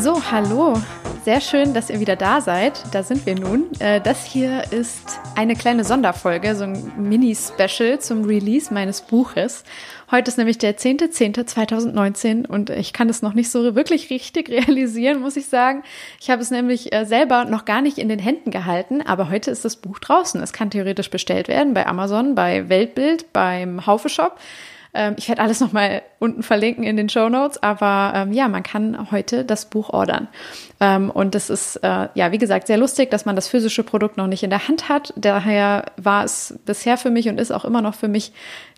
So, 0.00 0.20
hallo. 0.30 0.74
Sehr 1.24 1.40
schön, 1.40 1.72
dass 1.72 1.88
ihr 1.88 2.00
wieder 2.00 2.16
da 2.16 2.40
seid. 2.40 2.82
Da 2.92 3.04
sind 3.04 3.24
wir 3.26 3.36
nun. 3.36 3.68
Äh, 3.78 4.00
das 4.00 4.26
hier 4.26 4.64
ist 4.72 5.20
eine 5.36 5.54
kleine 5.54 5.84
Sonderfolge, 5.84 6.56
so 6.56 6.64
ein 6.64 6.92
Mini-Special 6.98 8.00
zum 8.00 8.24
Release 8.24 8.74
meines 8.74 9.00
Buches. 9.02 9.62
Heute 10.10 10.30
ist 10.30 10.36
nämlich 10.36 10.58
der 10.58 10.76
10.10.2019 10.76 12.46
und 12.46 12.70
ich 12.70 12.92
kann 12.92 13.08
es 13.08 13.22
noch 13.22 13.34
nicht 13.34 13.50
so 13.50 13.74
wirklich 13.76 14.10
richtig 14.10 14.48
realisieren, 14.50 15.20
muss 15.20 15.36
ich 15.36 15.46
sagen. 15.46 15.84
Ich 16.20 16.28
habe 16.28 16.42
es 16.42 16.50
nämlich 16.50 16.92
äh, 16.92 17.06
selber 17.06 17.44
noch 17.44 17.64
gar 17.64 17.80
nicht 17.80 17.98
in 17.98 18.08
den 18.08 18.18
Händen 18.18 18.50
gehalten, 18.50 19.00
aber 19.00 19.30
heute 19.30 19.52
ist 19.52 19.64
das 19.64 19.76
Buch 19.76 20.00
draußen. 20.00 20.42
Es 20.42 20.52
kann 20.52 20.70
theoretisch 20.70 21.08
bestellt 21.08 21.46
werden 21.46 21.72
bei 21.72 21.86
Amazon, 21.86 22.34
bei 22.34 22.68
Weltbild, 22.68 23.32
beim 23.32 23.86
Haufe 23.86 24.08
Shop. 24.08 24.38
Ähm, 24.94 25.16
ich 25.18 25.28
werde 25.28 25.42
alles 25.42 25.60
nochmal 25.60 26.02
unten 26.18 26.42
verlinken 26.42 26.84
in 26.84 26.96
den 26.96 27.08
Show 27.08 27.28
Notes, 27.28 27.62
aber 27.62 28.12
ähm, 28.14 28.32
ja, 28.32 28.48
man 28.48 28.62
kann 28.62 29.10
heute 29.10 29.44
das 29.44 29.66
Buch 29.66 29.90
ordern. 29.90 30.28
Ähm, 30.80 31.10
und 31.10 31.34
das 31.34 31.50
ist, 31.50 31.76
äh, 31.76 32.08
ja, 32.14 32.32
wie 32.32 32.38
gesagt, 32.38 32.66
sehr 32.66 32.78
lustig, 32.78 33.10
dass 33.10 33.24
man 33.24 33.36
das 33.36 33.48
physische 33.48 33.82
Produkt 33.82 34.16
noch 34.16 34.26
nicht 34.26 34.42
in 34.42 34.50
der 34.50 34.68
Hand 34.68 34.88
hat. 34.88 35.12
Daher 35.16 35.86
war 35.96 36.24
es 36.24 36.58
bisher 36.64 36.96
für 36.96 37.10
mich 37.10 37.28
und 37.28 37.38
ist 37.38 37.52
auch 37.52 37.64
immer 37.64 37.82
noch 37.82 37.94
für 37.94 38.08
mich 38.08 38.32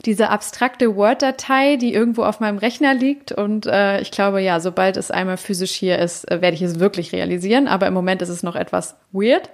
diese 0.05 0.31
abstrakte 0.31 0.97
Word-Datei, 0.97 1.77
die 1.77 1.93
irgendwo 1.93 2.25
auf 2.25 2.41
meinem 2.41 2.59
Rechner 2.59 2.95
liegt. 2.95 3.33
Und 3.33 3.67
äh, 3.67 4.01
ich 4.01 4.11
glaube, 4.11 4.41
ja, 4.41 4.61
sobald 4.61 4.97
es 4.97 5.11
einmal 5.11 5.37
physisch 5.37 5.73
hier 5.73 5.99
ist, 5.99 6.31
äh, 6.31 6.41
werde 6.41 6.55
ich 6.55 6.63
es 6.63 6.81
wirklich 6.81 7.13
realisieren. 7.13 7.69
Aber 7.69 7.87
im 7.87 7.95
Moment 7.95 8.23
ist 8.23 8.29
es 8.29 8.43
noch 8.43 8.57
etwas 8.57 8.97
weird. 9.13 9.51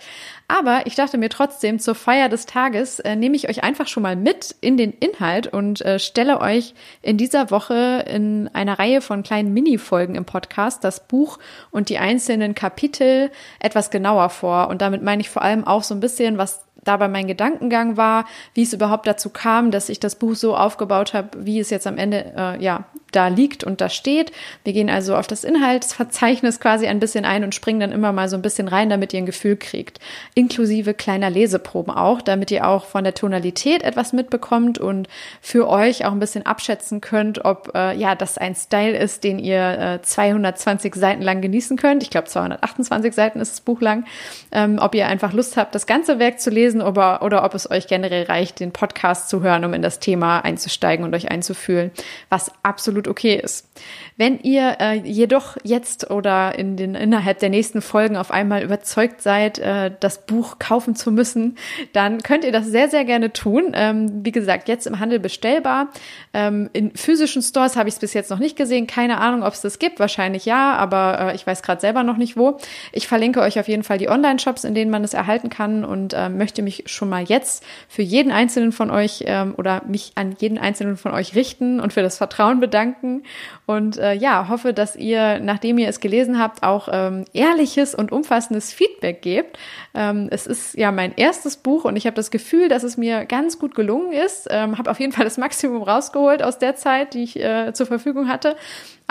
Aber 0.53 0.87
ich 0.87 0.97
dachte 0.97 1.17
mir 1.17 1.31
trotzdem, 1.31 1.79
zur 1.79 1.95
Feier 1.95 2.29
des 2.29 2.45
Tages 2.45 3.01
äh, 3.01 3.17
nehme 3.17 3.37
ich 3.37 3.49
euch 3.49 3.65
einfach 3.65 3.89
schon 3.89 4.03
mal 4.03 4.17
mit 4.17 4.55
in 4.61 4.77
den 4.77 4.93
Inhalt 4.93 5.47
und 5.47 5.81
äh, 5.81 5.99
stelle 5.99 6.43
euch 6.43 6.75
in 7.01 7.17
dieser 7.17 7.51
Woche 7.51 8.05
in 8.07 8.51
einer 8.53 8.79
Reihe 8.79 9.01
von 9.01 9.23
kleinen 9.23 9.55
Mini-Folgen 9.55 10.15
im 10.15 10.27
Podcast 10.27 10.85
das 10.85 11.09
Buch 11.09 11.39
und 11.71 11.89
die 11.89 11.97
einzelnen 11.97 12.55
Kapitel 12.55 13.31
etwas 13.61 13.89
genauer 13.89 14.29
vor. 14.29 14.69
Und 14.69 14.83
damit 14.83 15.03
meine 15.03 15.23
ich 15.23 15.31
vor 15.31 15.41
allem 15.41 15.67
auch 15.67 15.85
so 15.85 15.95
ein 15.95 16.01
bisschen, 16.01 16.37
was 16.37 16.67
dabei 16.85 17.09
mein 17.09 17.27
Gedankengang 17.27 17.97
war, 17.97 18.25
wie 18.55 18.63
es 18.63 18.73
überhaupt 18.73 19.07
dazu 19.07 19.31
kam, 19.31 19.71
dass 19.71 19.89
ich 19.89 20.01
das 20.01 20.17
Buch 20.17 20.35
so 20.35 20.57
aufgebaut 20.57 21.15
habe, 21.15 21.45
wie 21.45 21.61
es 21.61 21.71
jetzt 21.71 21.87
am 21.87 21.99
Ende 21.99 22.33
äh, 22.37 22.63
ja 22.63 22.85
da 23.13 23.29
liegt 23.29 23.63
und 23.63 23.81
da 23.81 23.89
steht. 23.89 24.33
Wir 24.65 24.73
gehen 24.73 24.91
also 24.91 25.15
auf 25.15 25.27
das 25.27 25.45
Inhaltsverzeichnis 25.45 26.61
quasi 26.61 26.87
ein 26.87 26.99
bisschen 26.99 27.25
ein 27.25 27.45
und 27.45 27.55
springen 27.55 27.81
dann 27.81 27.93
immer 27.93 28.13
mal 28.13 28.29
so 28.29 28.37
ein 28.37 28.43
bisschen 28.43 28.69
rein, 28.69 28.89
damit 28.91 29.13
ihr 29.13 29.19
ein 29.19 29.27
Gefühl 29.27 29.57
kriegt. 29.57 30.01
Inklusive 30.35 30.95
kleiner 30.95 31.31
Leseproben 31.31 31.95
auch, 31.95 32.23
damit 32.23 32.51
ihr 32.51 32.67
auch 32.67 32.87
von 32.87 33.05
der 33.05 33.15
Tonalität 33.15 33.83
etwas 33.83 34.13
mitbekommt 34.13 34.79
und 34.79 35.09
für 35.41 35.69
euch 35.69 36.05
auch 36.05 36.13
ein 36.13 36.21
bisschen 36.21 36.47
abschätzen 36.47 37.01
könnt, 37.01 37.45
ob 37.45 37.73
äh, 37.75 37.95
ja 37.97 38.15
das 38.15 38.39
ein 38.39 38.55
Style 38.55 38.97
ist, 38.97 39.25
den 39.25 39.39
ihr 39.39 39.79
äh, 39.79 40.03
220 40.03 40.95
Seiten 40.95 41.23
lang 41.23 41.43
genießen 41.43 41.77
könnt. 41.77 42.03
Ich 42.03 42.11
glaube 42.11 42.29
228 42.29 43.13
Seiten 43.13 43.41
ist 43.41 43.53
das 43.53 43.61
Buch 43.61 43.81
lang. 43.81 44.07
Ähm, 44.51 44.79
ob 44.81 44.95
ihr 44.95 45.07
einfach 45.07 45.33
Lust 45.33 45.57
habt, 45.57 45.75
das 45.75 45.87
ganze 45.87 46.19
Werk 46.19 46.41
zu 46.41 46.51
lesen 46.51 46.72
oder, 46.81 47.23
oder 47.23 47.45
ob 47.45 47.55
es 47.55 47.71
euch 47.71 47.87
generell 47.89 48.25
reicht, 48.25 48.61
den 48.61 48.73
Podcast 48.73 49.29
zu 49.29 49.43
hören, 49.43 49.65
um 49.65 49.75
in 49.75 49.83
das 49.83 49.99
Thema 49.99 50.41
einzusteigen 50.41 51.05
und 51.05 51.15
euch 51.15 51.31
einzufühlen, 51.31 51.91
was 52.31 52.51
absolut 52.63 53.03
absolut 53.03 53.09
okay 53.09 53.41
ist. 53.43 53.69
Wenn 54.17 54.39
ihr 54.41 54.77
äh, 54.81 54.95
jedoch 54.99 55.57
jetzt 55.65 56.11
oder 56.11 56.59
in 56.59 56.77
den, 56.77 56.95
innerhalb 56.95 57.39
der 57.39 57.49
nächsten 57.49 57.81
Folgen 57.81 58.17
auf 58.17 58.31
einmal 58.31 58.63
überzeugt 58.63 59.23
seid, 59.23 59.59
äh, 59.59 59.91
das 60.01 60.27
Buch 60.27 60.59
kaufen 60.59 60.95
zu 60.95 61.11
müssen, 61.11 61.57
dann 61.93 62.23
könnt 62.23 62.45
ihr 62.45 62.53
das 62.53 62.67
sehr, 62.67 62.89
sehr 62.89 63.05
gerne 63.05 63.33
tun. 63.33 63.73
Ähm, 63.75 64.25
wie 64.25 64.33
gesagt, 64.33 64.69
jetzt 64.69 64.87
im 64.87 65.01
Handel 65.01 65.19
bestellbar. 65.19 65.89
Ähm, 66.35 66.71
in 66.73 66.95
physischen 66.95 67.43
Stores 67.43 67.77
habe 67.77 67.89
ich 67.89 67.95
es 67.95 68.01
bis 68.01 68.15
jetzt 68.15 68.31
noch 68.31 68.39
nicht 68.39 68.57
gesehen. 68.57 68.87
Keine 68.87 69.19
Ahnung, 69.19 69.43
ob 69.43 69.55
es 69.55 69.63
das 69.63 69.79
gibt. 69.79 69.99
Wahrscheinlich 69.99 70.45
ja, 70.45 70.75
aber 70.75 71.33
äh, 71.33 71.35
ich 71.35 71.47
weiß 71.47 71.63
gerade 71.63 71.81
selber 71.81 72.03
noch 72.03 72.17
nicht 72.17 72.37
wo. 72.37 72.59
Ich 72.93 73.09
verlinke 73.09 73.41
euch 73.41 73.59
auf 73.59 73.69
jeden 73.69 73.83
Fall 73.83 73.99
die 73.99 74.09
Online-Shops, 74.09 74.65
in 74.65 74.75
denen 74.75 74.91
man 74.91 75.03
es 75.03 75.15
erhalten 75.15 75.49
kann 75.49 75.85
und 75.85 76.13
äh, 76.13 76.29
möchte 76.29 76.62
mich 76.63 76.85
schon 76.87 77.09
mal 77.09 77.25
jetzt 77.25 77.65
für 77.89 78.03
jeden 78.03 78.33
einzelnen 78.33 78.73
von 78.73 78.91
euch 78.91 79.25
ähm, 79.27 79.55
oder 79.57 79.83
mich 79.87 80.13
an 80.15 80.35
jeden 80.39 80.59
einzelnen 80.59 80.97
von 80.97 81.13
euch 81.13 81.35
richten 81.35 81.81
und 81.81 81.93
für 81.93 82.03
das 82.03 82.17
Vertrauen 82.17 82.61
bedanken 82.61 82.93
danken 83.03 83.23
und 83.67 83.97
äh, 83.97 84.15
ja, 84.15 84.49
hoffe, 84.49 84.73
dass 84.73 84.97
ihr, 84.97 85.39
nachdem 85.41 85.79
ihr 85.79 85.89
es 85.89 86.01
gelesen 86.01 86.39
habt, 86.39 86.63
auch 86.63 86.89
ähm, 86.91 87.25
ehrliches 87.33 87.95
und 87.95 88.13
umfassendes 88.13 88.73
Feedback 88.73 89.23
gebt. 89.23 89.59
Ähm, 89.95 90.29
es 90.31 90.47
ist 90.47 90.75
ja 90.77 90.91
mein 90.91 91.15
erstes 91.17 91.57
Buch 91.57 91.85
und 91.85 91.97
ich 91.97 92.07
habe 92.07 92.17
das 92.17 92.31
Gefühl, 92.31 92.69
dass 92.69 92.83
es 92.83 92.97
mir 92.97 93.25
ganz 93.25 93.59
gut 93.59 93.75
gelungen 93.75 94.13
ist. 94.13 94.49
Ähm, 94.51 94.79
habe 94.79 94.91
auf 94.91 95.01
jeden 95.01 95.13
Fall 95.13 95.25
das 95.25 95.39
Maximum 95.39 95.83
rausgeholt 95.83 96.43
aus 96.43 96.59
der 96.59 96.77
Zeit, 96.77 97.15
die 97.15 97.23
ich 97.23 97.39
äh, 97.39 97.73
zur 97.73 97.87
Verfügung 97.87 98.29
hatte. 98.29 98.57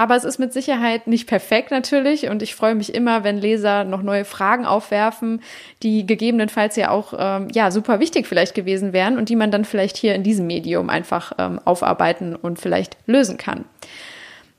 Aber 0.01 0.15
es 0.15 0.23
ist 0.23 0.39
mit 0.39 0.51
Sicherheit 0.51 1.05
nicht 1.05 1.27
perfekt 1.27 1.69
natürlich 1.69 2.27
und 2.27 2.41
ich 2.41 2.55
freue 2.55 2.73
mich 2.73 2.95
immer, 2.95 3.23
wenn 3.23 3.37
Leser 3.37 3.83
noch 3.83 4.01
neue 4.01 4.25
Fragen 4.25 4.65
aufwerfen, 4.65 5.43
die 5.83 6.07
gegebenenfalls 6.07 6.75
ja 6.75 6.89
auch 6.89 7.13
ähm, 7.15 7.49
ja 7.53 7.69
super 7.69 7.99
wichtig 7.99 8.25
vielleicht 8.25 8.55
gewesen 8.55 8.93
wären 8.93 9.19
und 9.19 9.29
die 9.29 9.35
man 9.35 9.51
dann 9.51 9.63
vielleicht 9.63 9.97
hier 9.97 10.15
in 10.15 10.23
diesem 10.23 10.47
Medium 10.47 10.89
einfach 10.89 11.33
ähm, 11.37 11.59
aufarbeiten 11.65 12.35
und 12.35 12.57
vielleicht 12.57 12.97
lösen 13.05 13.37
kann. 13.37 13.65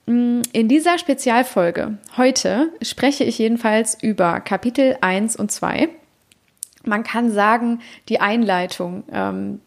Mm, 0.07 0.43
in 0.53 0.69
dieser 0.69 0.97
Spezialfolge 0.97 1.99
heute 2.17 2.69
spreche 2.81 3.25
ich 3.25 3.37
jedenfalls 3.39 4.01
über 4.01 4.39
Kapitel 4.39 4.97
1 5.01 5.35
und 5.35 5.51
2. 5.51 5.89
Man 6.85 7.03
kann 7.03 7.33
sagen, 7.33 7.81
die 8.09 8.21
Einleitung 8.21 9.03
ähm, 9.13 9.61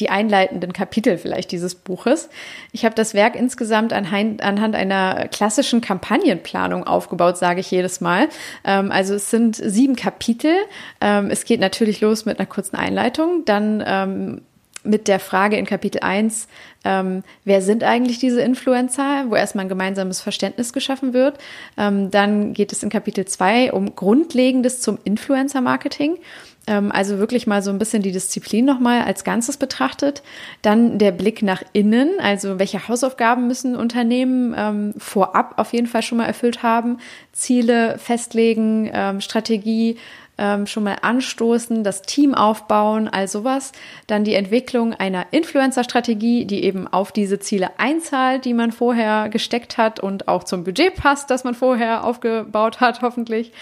die 0.00 0.10
einleitenden 0.10 0.72
Kapitel 0.72 1.18
vielleicht 1.18 1.52
dieses 1.52 1.74
Buches. 1.74 2.28
Ich 2.72 2.84
habe 2.84 2.94
das 2.94 3.14
Werk 3.14 3.34
insgesamt 3.34 3.92
anhand, 3.92 4.42
einer 4.42 5.28
klassischen 5.28 5.80
Kampagnenplanung 5.80 6.84
aufgebaut, 6.84 7.38
sage 7.38 7.60
ich 7.60 7.70
jedes 7.70 8.00
Mal. 8.00 8.28
Ähm, 8.64 8.92
also 8.92 9.14
es 9.14 9.30
sind 9.30 9.56
sieben 9.56 9.96
Kapitel. 9.96 10.54
Ähm, 11.00 11.30
es 11.30 11.44
geht 11.44 11.60
natürlich 11.60 12.00
los 12.00 12.26
mit 12.26 12.38
einer 12.38 12.46
kurzen 12.46 12.76
Einleitung, 12.76 13.44
dann 13.44 13.82
ähm, 13.86 14.42
mit 14.86 15.08
der 15.08 15.18
Frage 15.18 15.56
in 15.56 15.66
Kapitel 15.66 16.00
1, 16.00 16.48
ähm, 16.84 17.22
wer 17.44 17.60
sind 17.60 17.84
eigentlich 17.84 18.18
diese 18.18 18.40
Influencer, 18.40 19.24
wo 19.28 19.34
erstmal 19.34 19.64
ein 19.64 19.68
gemeinsames 19.68 20.20
Verständnis 20.20 20.72
geschaffen 20.72 21.12
wird. 21.12 21.38
Ähm, 21.76 22.10
dann 22.10 22.54
geht 22.54 22.72
es 22.72 22.82
in 22.82 22.90
Kapitel 22.90 23.24
2 23.24 23.72
um 23.72 23.94
Grundlegendes 23.94 24.80
zum 24.80 24.98
Influencer-Marketing. 25.04 26.18
Ähm, 26.66 26.90
also 26.92 27.18
wirklich 27.18 27.46
mal 27.46 27.62
so 27.62 27.70
ein 27.70 27.78
bisschen 27.78 28.02
die 28.02 28.12
Disziplin 28.12 28.64
nochmal 28.64 29.02
als 29.02 29.24
Ganzes 29.24 29.56
betrachtet. 29.56 30.22
Dann 30.62 30.98
der 30.98 31.12
Blick 31.12 31.42
nach 31.42 31.62
innen, 31.72 32.10
also 32.20 32.58
welche 32.58 32.88
Hausaufgaben 32.88 33.46
müssen 33.46 33.76
Unternehmen 33.76 34.54
ähm, 34.56 34.94
vorab 34.98 35.54
auf 35.58 35.72
jeden 35.72 35.86
Fall 35.86 36.02
schon 36.02 36.18
mal 36.18 36.26
erfüllt 36.26 36.62
haben. 36.62 36.98
Ziele 37.32 37.98
festlegen, 37.98 38.90
ähm, 38.92 39.20
Strategie, 39.20 39.96
ähm, 40.38 40.66
schon 40.66 40.84
mal 40.84 40.98
anstoßen, 41.00 41.82
das 41.82 42.02
Team 42.02 42.34
aufbauen, 42.34 43.08
all 43.08 43.28
sowas. 43.28 43.72
Dann 44.06 44.24
die 44.24 44.34
Entwicklung 44.34 44.92
einer 44.92 45.26
Influencer-Strategie, 45.30 46.44
die 46.44 46.64
eben 46.64 46.86
auf 46.86 47.12
diese 47.12 47.38
Ziele 47.38 47.78
einzahlt, 47.78 48.44
die 48.44 48.54
man 48.54 48.72
vorher 48.72 49.28
gesteckt 49.28 49.78
hat 49.78 49.98
und 50.00 50.28
auch 50.28 50.44
zum 50.44 50.64
Budget 50.64 50.94
passt, 50.94 51.30
das 51.30 51.44
man 51.44 51.54
vorher 51.54 52.04
aufgebaut 52.04 52.80
hat, 52.80 53.00
hoffentlich. 53.02 53.52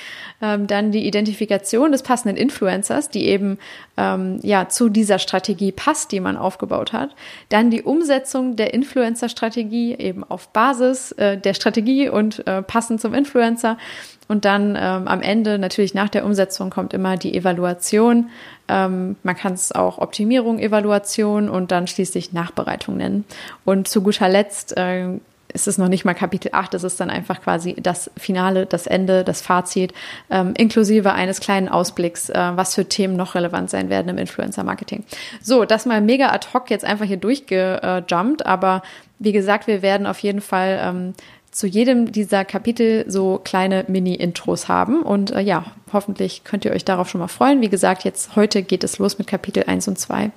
Ähm, 0.42 0.66
dann 0.66 0.90
die 0.90 1.06
Identifikation 1.06 1.92
des 1.92 2.02
passenden 2.02 2.36
Influencers, 2.36 3.08
die 3.08 3.26
eben 3.26 3.58
ähm, 3.96 4.40
ja 4.42 4.68
zu 4.68 4.88
dieser 4.88 5.18
Strategie 5.18 5.72
passt, 5.72 6.10
die 6.10 6.20
man 6.20 6.36
aufgebaut 6.36 6.92
hat. 6.92 7.14
Dann 7.48 7.70
die 7.70 7.82
Umsetzung 7.82 8.56
der 8.56 8.74
Influencer-Strategie 8.74 9.94
eben 9.96 10.24
auf 10.24 10.48
Basis 10.48 11.12
äh, 11.12 11.38
der 11.38 11.54
Strategie 11.54 12.08
und 12.08 12.46
äh, 12.46 12.62
passend 12.62 13.00
zum 13.00 13.14
Influencer. 13.14 13.78
Und 14.26 14.44
dann 14.44 14.70
ähm, 14.70 15.06
am 15.06 15.20
Ende, 15.20 15.58
natürlich 15.58 15.94
nach 15.94 16.08
der 16.08 16.24
Umsetzung, 16.24 16.70
kommt 16.70 16.94
immer 16.94 17.16
die 17.16 17.34
Evaluation. 17.34 18.30
Ähm, 18.68 19.16
man 19.22 19.36
kann 19.36 19.52
es 19.52 19.72
auch 19.72 19.98
Optimierung, 19.98 20.58
Evaluation 20.58 21.48
und 21.48 21.70
dann 21.70 21.86
schließlich 21.86 22.32
Nachbereitung 22.32 22.96
nennen. 22.96 23.24
Und 23.64 23.86
zu 23.88 24.02
guter 24.02 24.28
Letzt 24.28 24.76
äh, 24.76 25.18
ist 25.54 25.68
es 25.68 25.78
noch 25.78 25.88
nicht 25.88 26.04
mal 26.04 26.14
Kapitel 26.14 26.50
8, 26.52 26.74
es 26.74 26.82
ist 26.82 27.00
dann 27.00 27.10
einfach 27.10 27.40
quasi 27.40 27.74
das 27.80 28.10
Finale, 28.16 28.66
das 28.66 28.86
Ende, 28.86 29.22
das 29.22 29.40
Fazit, 29.40 29.94
ähm, 30.28 30.52
inklusive 30.56 31.12
eines 31.12 31.40
kleinen 31.40 31.68
Ausblicks, 31.68 32.28
äh, 32.28 32.52
was 32.54 32.74
für 32.74 32.86
Themen 32.86 33.16
noch 33.16 33.36
relevant 33.36 33.70
sein 33.70 33.88
werden 33.88 34.08
im 34.08 34.18
Influencer-Marketing. 34.18 35.04
So, 35.40 35.64
das 35.64 35.86
mal 35.86 36.00
mega 36.00 36.30
ad 36.30 36.48
hoc 36.52 36.70
jetzt 36.70 36.84
einfach 36.84 37.06
hier 37.06 37.18
durchgejumpt, 37.18 38.44
aber 38.44 38.82
wie 39.20 39.32
gesagt, 39.32 39.68
wir 39.68 39.80
werden 39.80 40.06
auf 40.06 40.18
jeden 40.18 40.40
Fall 40.40 40.80
ähm, 40.82 41.14
zu 41.54 41.68
jedem 41.68 42.10
dieser 42.10 42.44
Kapitel 42.44 43.04
so 43.08 43.40
kleine 43.42 43.84
Mini-Intros 43.86 44.66
haben. 44.66 45.02
Und 45.02 45.30
äh, 45.30 45.40
ja, 45.40 45.64
hoffentlich 45.92 46.42
könnt 46.42 46.64
ihr 46.64 46.72
euch 46.72 46.84
darauf 46.84 47.08
schon 47.08 47.20
mal 47.20 47.28
freuen. 47.28 47.60
Wie 47.60 47.68
gesagt, 47.68 48.02
jetzt 48.02 48.34
heute 48.34 48.64
geht 48.64 48.82
es 48.82 48.98
los 48.98 49.18
mit 49.18 49.28
Kapitel 49.28 49.62
1 49.62 49.86
und 49.86 49.96
2. 49.96 50.32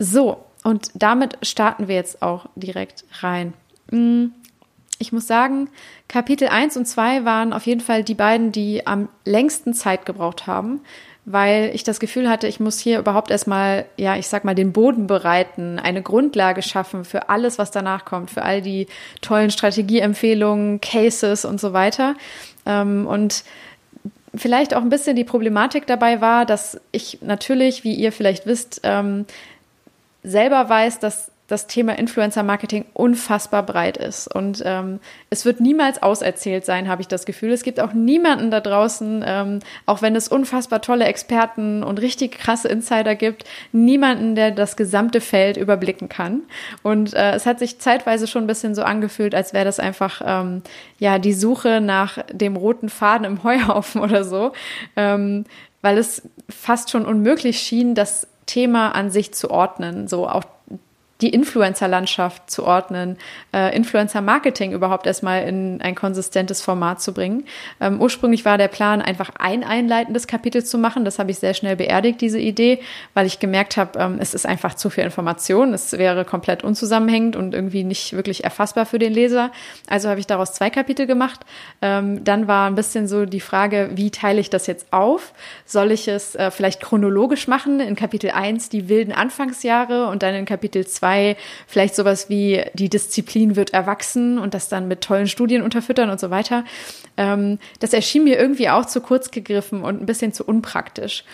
So, 0.00 0.44
und 0.64 0.90
damit 0.94 1.38
starten 1.42 1.86
wir 1.86 1.94
jetzt 1.94 2.20
auch 2.20 2.46
direkt 2.56 3.04
rein. 3.20 3.52
Hm, 3.90 4.32
ich 4.98 5.12
muss 5.12 5.28
sagen, 5.28 5.68
Kapitel 6.08 6.48
1 6.48 6.76
und 6.76 6.86
2 6.86 7.24
waren 7.24 7.52
auf 7.52 7.64
jeden 7.64 7.80
Fall 7.80 8.02
die 8.02 8.14
beiden, 8.14 8.50
die 8.50 8.88
am 8.88 9.08
längsten 9.24 9.72
Zeit 9.72 10.04
gebraucht 10.04 10.48
haben. 10.48 10.80
Weil 11.24 11.70
ich 11.74 11.84
das 11.84 12.00
Gefühl 12.00 12.28
hatte, 12.28 12.48
ich 12.48 12.58
muss 12.58 12.78
hier 12.78 12.98
überhaupt 12.98 13.30
erstmal, 13.30 13.86
ja, 13.96 14.16
ich 14.16 14.26
sag 14.26 14.44
mal, 14.44 14.54
den 14.54 14.72
Boden 14.72 15.06
bereiten, 15.06 15.78
eine 15.78 16.02
Grundlage 16.02 16.62
schaffen 16.62 17.04
für 17.04 17.28
alles, 17.28 17.58
was 17.58 17.70
danach 17.70 18.04
kommt, 18.04 18.30
für 18.30 18.42
all 18.42 18.60
die 18.60 18.88
tollen 19.20 19.50
Strategieempfehlungen, 19.50 20.80
Cases 20.80 21.44
und 21.44 21.60
so 21.60 21.72
weiter. 21.72 22.16
Ähm, 22.66 23.06
und 23.06 23.44
vielleicht 24.34 24.74
auch 24.74 24.82
ein 24.82 24.88
bisschen 24.88 25.16
die 25.16 25.24
Problematik 25.24 25.86
dabei 25.86 26.20
war, 26.20 26.46
dass 26.46 26.80
ich 26.90 27.18
natürlich, 27.20 27.84
wie 27.84 27.94
ihr 27.94 28.12
vielleicht 28.12 28.46
wisst, 28.46 28.80
ähm, 28.82 29.26
selber 30.22 30.68
weiß, 30.68 30.98
dass 30.98 31.31
das 31.48 31.66
Thema 31.66 31.98
Influencer-Marketing 31.98 32.86
unfassbar 32.94 33.62
breit 33.62 33.96
ist. 33.96 34.26
Und 34.26 34.62
ähm, 34.64 35.00
es 35.28 35.44
wird 35.44 35.60
niemals 35.60 36.02
auserzählt 36.02 36.64
sein, 36.64 36.88
habe 36.88 37.02
ich 37.02 37.08
das 37.08 37.26
Gefühl. 37.26 37.52
Es 37.52 37.62
gibt 37.62 37.80
auch 37.80 37.92
niemanden 37.92 38.50
da 38.50 38.60
draußen, 38.60 39.22
ähm, 39.26 39.58
auch 39.84 40.02
wenn 40.02 40.16
es 40.16 40.28
unfassbar 40.28 40.80
tolle 40.80 41.04
Experten 41.04 41.82
und 41.82 42.00
richtig 42.00 42.38
krasse 42.38 42.68
Insider 42.68 43.16
gibt, 43.16 43.44
niemanden, 43.72 44.34
der 44.34 44.50
das 44.50 44.76
gesamte 44.76 45.20
Feld 45.20 45.56
überblicken 45.56 46.08
kann. 46.08 46.42
Und 46.82 47.12
äh, 47.12 47.32
es 47.32 47.44
hat 47.44 47.58
sich 47.58 47.78
zeitweise 47.80 48.26
schon 48.26 48.44
ein 48.44 48.48
bisschen 48.48 48.74
so 48.74 48.82
angefühlt, 48.82 49.34
als 49.34 49.52
wäre 49.52 49.64
das 49.64 49.78
einfach 49.78 50.22
ähm, 50.24 50.62
ja 50.98 51.18
die 51.18 51.34
Suche 51.34 51.80
nach 51.80 52.18
dem 52.32 52.56
roten 52.56 52.88
Faden 52.88 53.26
im 53.26 53.42
Heuhaufen 53.42 54.00
oder 54.00 54.24
so. 54.24 54.52
Ähm, 54.96 55.44
weil 55.82 55.98
es 55.98 56.22
fast 56.48 56.90
schon 56.90 57.04
unmöglich 57.04 57.58
schien, 57.58 57.94
das 57.94 58.28
Thema 58.46 58.94
an 58.94 59.10
sich 59.10 59.34
zu 59.34 59.50
ordnen. 59.50 60.08
So 60.08 60.28
auch 60.28 60.44
die 61.22 61.30
Influencer-Landschaft 61.30 62.50
zu 62.50 62.64
ordnen, 62.64 63.16
äh, 63.54 63.74
Influencer-Marketing 63.74 64.72
überhaupt 64.72 65.06
erstmal 65.06 65.44
in 65.44 65.80
ein 65.80 65.94
konsistentes 65.94 66.60
Format 66.60 67.00
zu 67.00 67.14
bringen. 67.14 67.44
Ähm, 67.80 68.00
ursprünglich 68.00 68.44
war 68.44 68.58
der 68.58 68.68
Plan, 68.68 69.00
einfach 69.00 69.30
ein 69.38 69.62
einleitendes 69.62 70.26
Kapitel 70.26 70.64
zu 70.64 70.78
machen. 70.78 71.04
Das 71.04 71.20
habe 71.20 71.30
ich 71.30 71.38
sehr 71.38 71.54
schnell 71.54 71.76
beerdigt, 71.76 72.20
diese 72.20 72.40
Idee, 72.40 72.80
weil 73.14 73.26
ich 73.26 73.38
gemerkt 73.38 73.76
habe, 73.76 73.98
ähm, 73.98 74.16
es 74.18 74.34
ist 74.34 74.46
einfach 74.46 74.74
zu 74.74 74.90
viel 74.90 75.04
Information. 75.04 75.72
Es 75.72 75.92
wäre 75.92 76.24
komplett 76.24 76.64
unzusammenhängend 76.64 77.36
und 77.36 77.54
irgendwie 77.54 77.84
nicht 77.84 78.14
wirklich 78.14 78.42
erfassbar 78.42 78.84
für 78.84 78.98
den 78.98 79.12
Leser. 79.12 79.52
Also 79.88 80.08
habe 80.08 80.18
ich 80.18 80.26
daraus 80.26 80.52
zwei 80.52 80.70
Kapitel 80.70 81.06
gemacht. 81.06 81.40
Ähm, 81.80 82.24
dann 82.24 82.48
war 82.48 82.68
ein 82.68 82.74
bisschen 82.74 83.06
so 83.06 83.26
die 83.26 83.40
Frage, 83.40 83.90
wie 83.94 84.10
teile 84.10 84.40
ich 84.40 84.50
das 84.50 84.66
jetzt 84.66 84.92
auf? 84.92 85.32
Soll 85.66 85.92
ich 85.92 86.08
es 86.08 86.34
äh, 86.34 86.50
vielleicht 86.50 86.82
chronologisch 86.82 87.46
machen? 87.46 87.78
In 87.78 87.94
Kapitel 87.94 88.32
1 88.32 88.70
die 88.70 88.88
wilden 88.88 89.12
Anfangsjahre 89.12 90.08
und 90.08 90.24
dann 90.24 90.34
in 90.34 90.46
Kapitel 90.46 90.84
2 90.84 91.11
2 91.12 91.36
vielleicht 91.66 91.94
sowas 91.94 92.28
wie 92.28 92.62
die 92.74 92.88
Disziplin 92.88 93.56
wird 93.56 93.72
erwachsen 93.72 94.38
und 94.38 94.54
das 94.54 94.68
dann 94.68 94.88
mit 94.88 95.02
tollen 95.02 95.28
Studien 95.28 95.62
unterfüttern 95.62 96.10
und 96.10 96.20
so 96.20 96.30
weiter. 96.30 96.64
Ähm, 97.16 97.58
das 97.80 97.92
erschien 97.92 98.24
mir 98.24 98.38
irgendwie 98.38 98.68
auch 98.68 98.86
zu 98.86 99.00
kurz 99.00 99.30
gegriffen 99.30 99.82
und 99.82 100.00
ein 100.00 100.06
bisschen 100.06 100.32
zu 100.32 100.44
unpraktisch. 100.44 101.24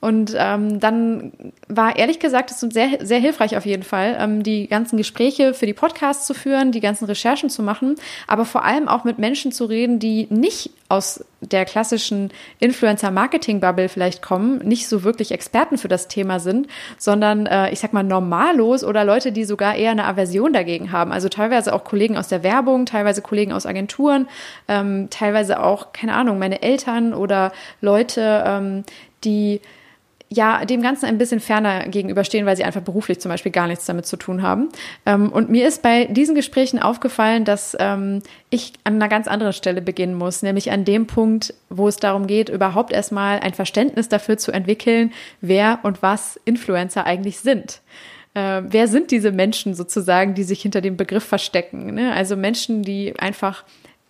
Und 0.00 0.32
ähm, 0.38 0.78
dann 0.78 1.32
war 1.66 1.96
ehrlich 1.96 2.20
gesagt 2.20 2.52
es 2.52 2.60
sehr, 2.60 3.04
sehr 3.04 3.18
hilfreich 3.18 3.56
auf 3.56 3.66
jeden 3.66 3.82
Fall, 3.82 4.16
ähm, 4.20 4.44
die 4.44 4.68
ganzen 4.68 4.96
Gespräche 4.96 5.54
für 5.54 5.66
die 5.66 5.72
Podcasts 5.74 6.24
zu 6.24 6.34
führen, 6.34 6.70
die 6.70 6.80
ganzen 6.80 7.06
Recherchen 7.06 7.50
zu 7.50 7.64
machen, 7.64 7.96
aber 8.28 8.44
vor 8.44 8.64
allem 8.64 8.86
auch 8.86 9.02
mit 9.02 9.18
Menschen 9.18 9.50
zu 9.50 9.64
reden, 9.64 9.98
die 9.98 10.28
nicht 10.30 10.70
aus 10.88 11.24
der 11.40 11.64
klassischen 11.64 12.30
Influencer-Marketing-Bubble 12.60 13.88
vielleicht 13.88 14.22
kommen, 14.22 14.58
nicht 14.58 14.88
so 14.88 15.02
wirklich 15.02 15.32
Experten 15.32 15.78
für 15.78 15.88
das 15.88 16.06
Thema 16.06 16.38
sind, 16.38 16.68
sondern 16.96 17.46
äh, 17.46 17.72
ich 17.72 17.80
sag 17.80 17.92
mal 17.92 18.04
normallos 18.04 18.84
oder 18.84 19.04
Leute, 19.04 19.32
die 19.32 19.44
sogar 19.44 19.74
eher 19.74 19.90
eine 19.90 20.04
Aversion 20.04 20.52
dagegen 20.52 20.92
haben. 20.92 21.10
Also 21.10 21.28
teilweise 21.28 21.74
auch 21.74 21.82
Kollegen 21.82 22.16
aus 22.16 22.28
der 22.28 22.44
Werbung, 22.44 22.86
teilweise 22.86 23.20
Kollegen 23.20 23.52
aus 23.52 23.66
Agenturen, 23.66 24.28
ähm, 24.68 25.08
teilweise 25.10 25.60
auch, 25.60 25.92
keine 25.92 26.14
Ahnung, 26.14 26.38
meine 26.38 26.62
Eltern 26.62 27.14
oder 27.14 27.50
Leute, 27.80 28.44
ähm, 28.46 28.84
die 29.24 29.60
ja 30.30 30.64
dem 30.64 30.82
Ganzen 30.82 31.06
ein 31.06 31.18
bisschen 31.18 31.40
ferner 31.40 31.88
gegenüberstehen, 31.88 32.46
weil 32.46 32.56
sie 32.56 32.64
einfach 32.64 32.82
beruflich 32.82 33.20
zum 33.20 33.30
Beispiel 33.30 33.52
gar 33.52 33.66
nichts 33.66 33.86
damit 33.86 34.06
zu 34.06 34.16
tun 34.16 34.42
haben. 34.42 34.68
Ähm, 35.06 35.32
und 35.32 35.48
mir 35.48 35.66
ist 35.66 35.82
bei 35.82 36.04
diesen 36.04 36.34
Gesprächen 36.34 36.78
aufgefallen, 36.78 37.44
dass 37.44 37.76
ähm, 37.80 38.22
ich 38.50 38.74
an 38.84 38.94
einer 38.96 39.08
ganz 39.08 39.26
anderen 39.26 39.52
Stelle 39.52 39.80
beginnen 39.80 40.14
muss, 40.14 40.42
nämlich 40.42 40.70
an 40.70 40.84
dem 40.84 41.06
Punkt, 41.06 41.54
wo 41.70 41.88
es 41.88 41.96
darum 41.96 42.26
geht, 42.26 42.48
überhaupt 42.48 42.92
erstmal 42.92 43.40
ein 43.40 43.54
Verständnis 43.54 44.08
dafür 44.08 44.36
zu 44.36 44.52
entwickeln, 44.52 45.12
wer 45.40 45.80
und 45.82 46.02
was 46.02 46.38
Influencer 46.44 47.04
eigentlich 47.04 47.38
sind 47.40 47.80
äh, 48.34 48.62
wer 48.62 48.88
sind 48.88 49.10
diese 49.10 49.32
Menschen 49.32 49.74
sozusagen, 49.74 50.34
die 50.34 50.42
sich 50.44 50.60
hinter 50.60 50.82
dem 50.82 50.98
Begriff 50.98 51.24
verstecken? 51.24 51.94
Ne? 51.94 52.12
Also 52.12 52.36
Menschen, 52.36 52.82
die 52.82 53.18
einfach 53.18 53.64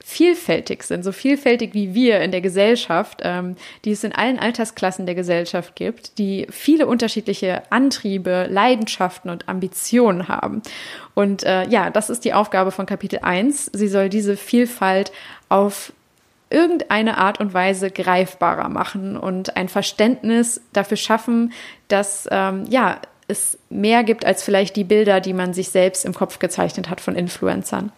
vielfältig 0.09 0.85
sind, 0.85 1.05
so 1.05 1.13
vielfältig 1.13 1.75
wie 1.75 1.93
wir 1.93 2.21
in 2.21 2.31
der 2.31 2.41
Gesellschaft, 2.41 3.21
ähm, 3.23 3.57
die 3.85 3.93
es 3.93 4.05
in 4.05 4.13
allen 4.13 4.39
Altersklassen 4.39 5.05
der 5.05 5.15
Gesellschaft 5.15 5.77
gibt, 5.77 6.17
die 6.17 6.47
viele 6.49 6.87
unterschiedliche 6.87 7.71
Antriebe, 7.71 8.47
Leidenschaften 8.49 9.31
und 9.31 9.51
Ambitionen 9.51 10.27
haben. 10.27 10.63
Und 11.15 11.45
äh, 11.45 11.69
ja, 11.69 11.91
das 11.91 12.09
ist 12.09 12.25
die 12.25 12.33
Aufgabe 12.33 12.71
von 12.71 12.87
Kapitel 12.87 13.19
1. 13.21 13.67
Sie 13.75 13.87
soll 13.87 14.09
diese 14.09 14.39
Vielfalt 14.39 15.13
auf 15.51 15.93
irgendeine 16.49 17.19
Art 17.19 17.39
und 17.39 17.53
Weise 17.53 17.91
greifbarer 17.91 18.71
machen 18.71 19.19
und 19.19 19.59
ein 19.59 19.69
Verständnis 19.69 20.63
dafür 20.73 20.97
schaffen, 20.97 21.53
dass 21.89 22.27
ähm, 22.31 22.65
ja 22.71 22.99
es 23.29 23.59
mehr 23.69 24.05
gibt 24.05 24.25
als 24.25 24.43
vielleicht 24.43 24.75
die 24.75 24.85
Bilder, 24.85 25.21
die 25.21 25.35
man 25.35 25.53
sich 25.53 25.69
selbst 25.69 26.07
im 26.07 26.15
Kopf 26.15 26.39
gezeichnet 26.39 26.89
hat 26.89 27.01
von 27.01 27.15
Influencern. 27.15 27.93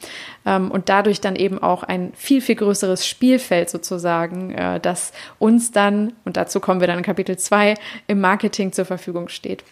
Ähm, 0.44 0.70
und 0.72 0.88
dadurch 0.88 1.20
dann 1.20 1.36
eben 1.36 1.62
auch 1.62 1.84
ein 1.84 2.12
viel, 2.16 2.40
viel 2.40 2.56
größeres 2.56 3.06
Spielfeld 3.06 3.70
sozusagen, 3.70 4.50
äh, 4.50 4.80
das 4.80 5.12
uns 5.38 5.70
dann, 5.70 6.14
und 6.24 6.36
dazu 6.36 6.58
kommen 6.58 6.80
wir 6.80 6.88
dann 6.88 6.98
in 6.98 7.04
Kapitel 7.04 7.38
2, 7.38 7.74
im 8.08 8.20
Marketing 8.20 8.72
zur 8.72 8.84
Verfügung 8.84 9.28
steht. 9.28 9.62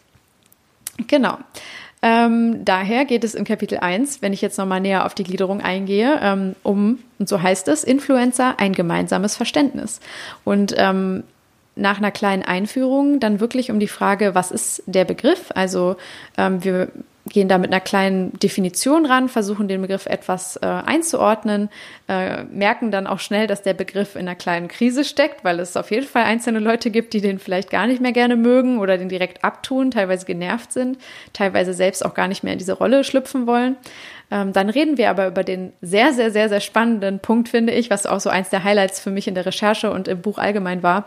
Genau. 1.09 1.39
Ähm, 2.01 2.65
daher 2.65 3.05
geht 3.05 3.25
es 3.25 3.35
in 3.35 3.45
Kapitel 3.45 3.79
1, 3.79 4.23
wenn 4.23 4.33
ich 4.33 4.41
jetzt 4.41 4.59
nochmal 4.59 4.81
näher 4.81 5.05
auf 5.05 5.15
die 5.15 5.25
Gliederung 5.25 5.61
eingehe, 5.61 6.21
ähm, 6.23 6.55
um, 6.63 7.01
und 7.19 7.29
so 7.29 7.43
heißt 7.43 7.67
es, 7.67 7.83
Influencer, 7.83 8.61
ein 8.61 8.73
gemeinsames 8.73 9.35
Verständnis. 9.35 9.99
Und 10.45 10.73
ähm, 10.77 11.25
nach 11.79 11.99
einer 11.99 12.11
kleinen 12.11 12.43
Einführung 12.43 13.21
dann 13.21 13.41
wirklich 13.41 13.71
um 13.71 13.81
die 13.81 13.89
Frage, 13.89 14.35
was 14.35 14.51
ist 14.51 14.83
der 14.87 15.05
Begriff? 15.05 15.51
Also 15.55 15.97
ähm, 16.37 16.63
wir 16.65 16.89
gehen 17.29 17.49
da 17.49 17.59
mit 17.59 17.71
einer 17.71 17.81
kleinen 17.81 18.33
Definition 18.39 19.07
ran, 19.07 19.29
versuchen 19.29 19.69
den 19.69 19.81
Begriff 19.81 20.07
etwas 20.07 20.57
äh, 20.57 20.67
einzuordnen, 20.67 21.69
äh, 22.09 22.45
merken 22.45 22.91
dann 22.91 23.07
auch 23.07 23.21
schnell, 23.21 23.47
dass 23.47 23.63
der 23.63 23.75
Begriff 23.75 24.15
in 24.15 24.23
einer 24.23 24.35
kleinen 24.35 24.69
Krise 24.69 25.05
steckt, 25.05 25.45
weil 25.45 25.61
es 25.61 25.77
auf 25.77 25.91
jeden 25.91 26.07
Fall 26.07 26.25
einzelne 26.25 26.59
Leute 26.59 26.91
gibt, 26.91 27.13
die 27.13 27.21
den 27.21 27.39
vielleicht 27.39 27.71
gar 27.71 27.87
nicht 27.87 28.01
mehr 28.01 28.13
gerne 28.13 28.37
mögen 28.37 28.79
oder 28.79 28.99
den 28.99 29.09
direkt 29.09 29.45
abtun, 29.45 29.91
teilweise 29.91 30.27
genervt 30.27 30.73
sind, 30.73 30.99
teilweise 31.33 31.75
selbst 31.75 32.05
auch 32.05 32.15
gar 32.15 32.29
nicht 32.29 32.43
mehr 32.43 32.55
in 32.55 32.59
diese 32.59 32.73
Rolle 32.73 33.05
schlüpfen 33.05 33.47
wollen. 33.47 33.77
Ähm, 34.31 34.53
dann 34.53 34.69
reden 34.69 34.99
wir 34.99 35.11
aber 35.11 35.27
über 35.27 35.43
den 35.43 35.73
sehr, 35.81 36.13
sehr, 36.13 36.31
sehr, 36.31 36.49
sehr 36.49 36.61
spannenden 36.61 37.19
Punkt, 37.19 37.49
finde 37.49 37.73
ich, 37.73 37.91
was 37.91 38.07
auch 38.07 38.21
so 38.21 38.29
eins 38.31 38.51
der 38.51 38.65
Highlights 38.65 39.01
für 39.01 39.11
mich 39.11 39.27
in 39.27 39.35
der 39.35 39.47
Recherche 39.47 39.91
und 39.91 40.07
im 40.07 40.21
Buch 40.21 40.39
allgemein 40.39 40.83
war, 40.83 41.07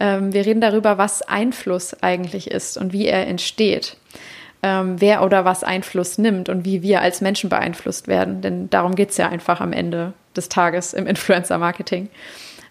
ähm, 0.00 0.32
wir 0.32 0.44
reden 0.44 0.60
darüber, 0.60 0.98
was 0.98 1.22
Einfluss 1.22 2.02
eigentlich 2.02 2.50
ist 2.50 2.76
und 2.76 2.92
wie 2.92 3.06
er 3.06 3.26
entsteht. 3.26 3.96
Ähm, 4.62 5.00
wer 5.00 5.22
oder 5.22 5.44
was 5.44 5.62
Einfluss 5.62 6.18
nimmt 6.18 6.48
und 6.48 6.64
wie 6.64 6.82
wir 6.82 7.02
als 7.02 7.20
Menschen 7.20 7.50
beeinflusst 7.50 8.08
werden. 8.08 8.40
Denn 8.40 8.70
darum 8.70 8.94
geht 8.94 9.10
es 9.10 9.16
ja 9.16 9.28
einfach 9.28 9.60
am 9.60 9.72
Ende 9.72 10.12
des 10.36 10.48
Tages 10.48 10.92
im 10.92 11.06
Influencer-Marketing. 11.06 12.08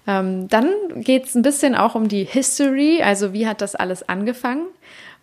Ähm, 0.07 0.47
dann 0.49 0.67
geht 0.95 1.25
es 1.25 1.35
ein 1.35 1.41
bisschen 1.41 1.75
auch 1.75 1.95
um 1.95 2.07
die 2.07 2.23
History, 2.23 3.01
also 3.01 3.33
wie 3.33 3.47
hat 3.47 3.61
das 3.61 3.75
alles 3.75 4.07
angefangen 4.07 4.65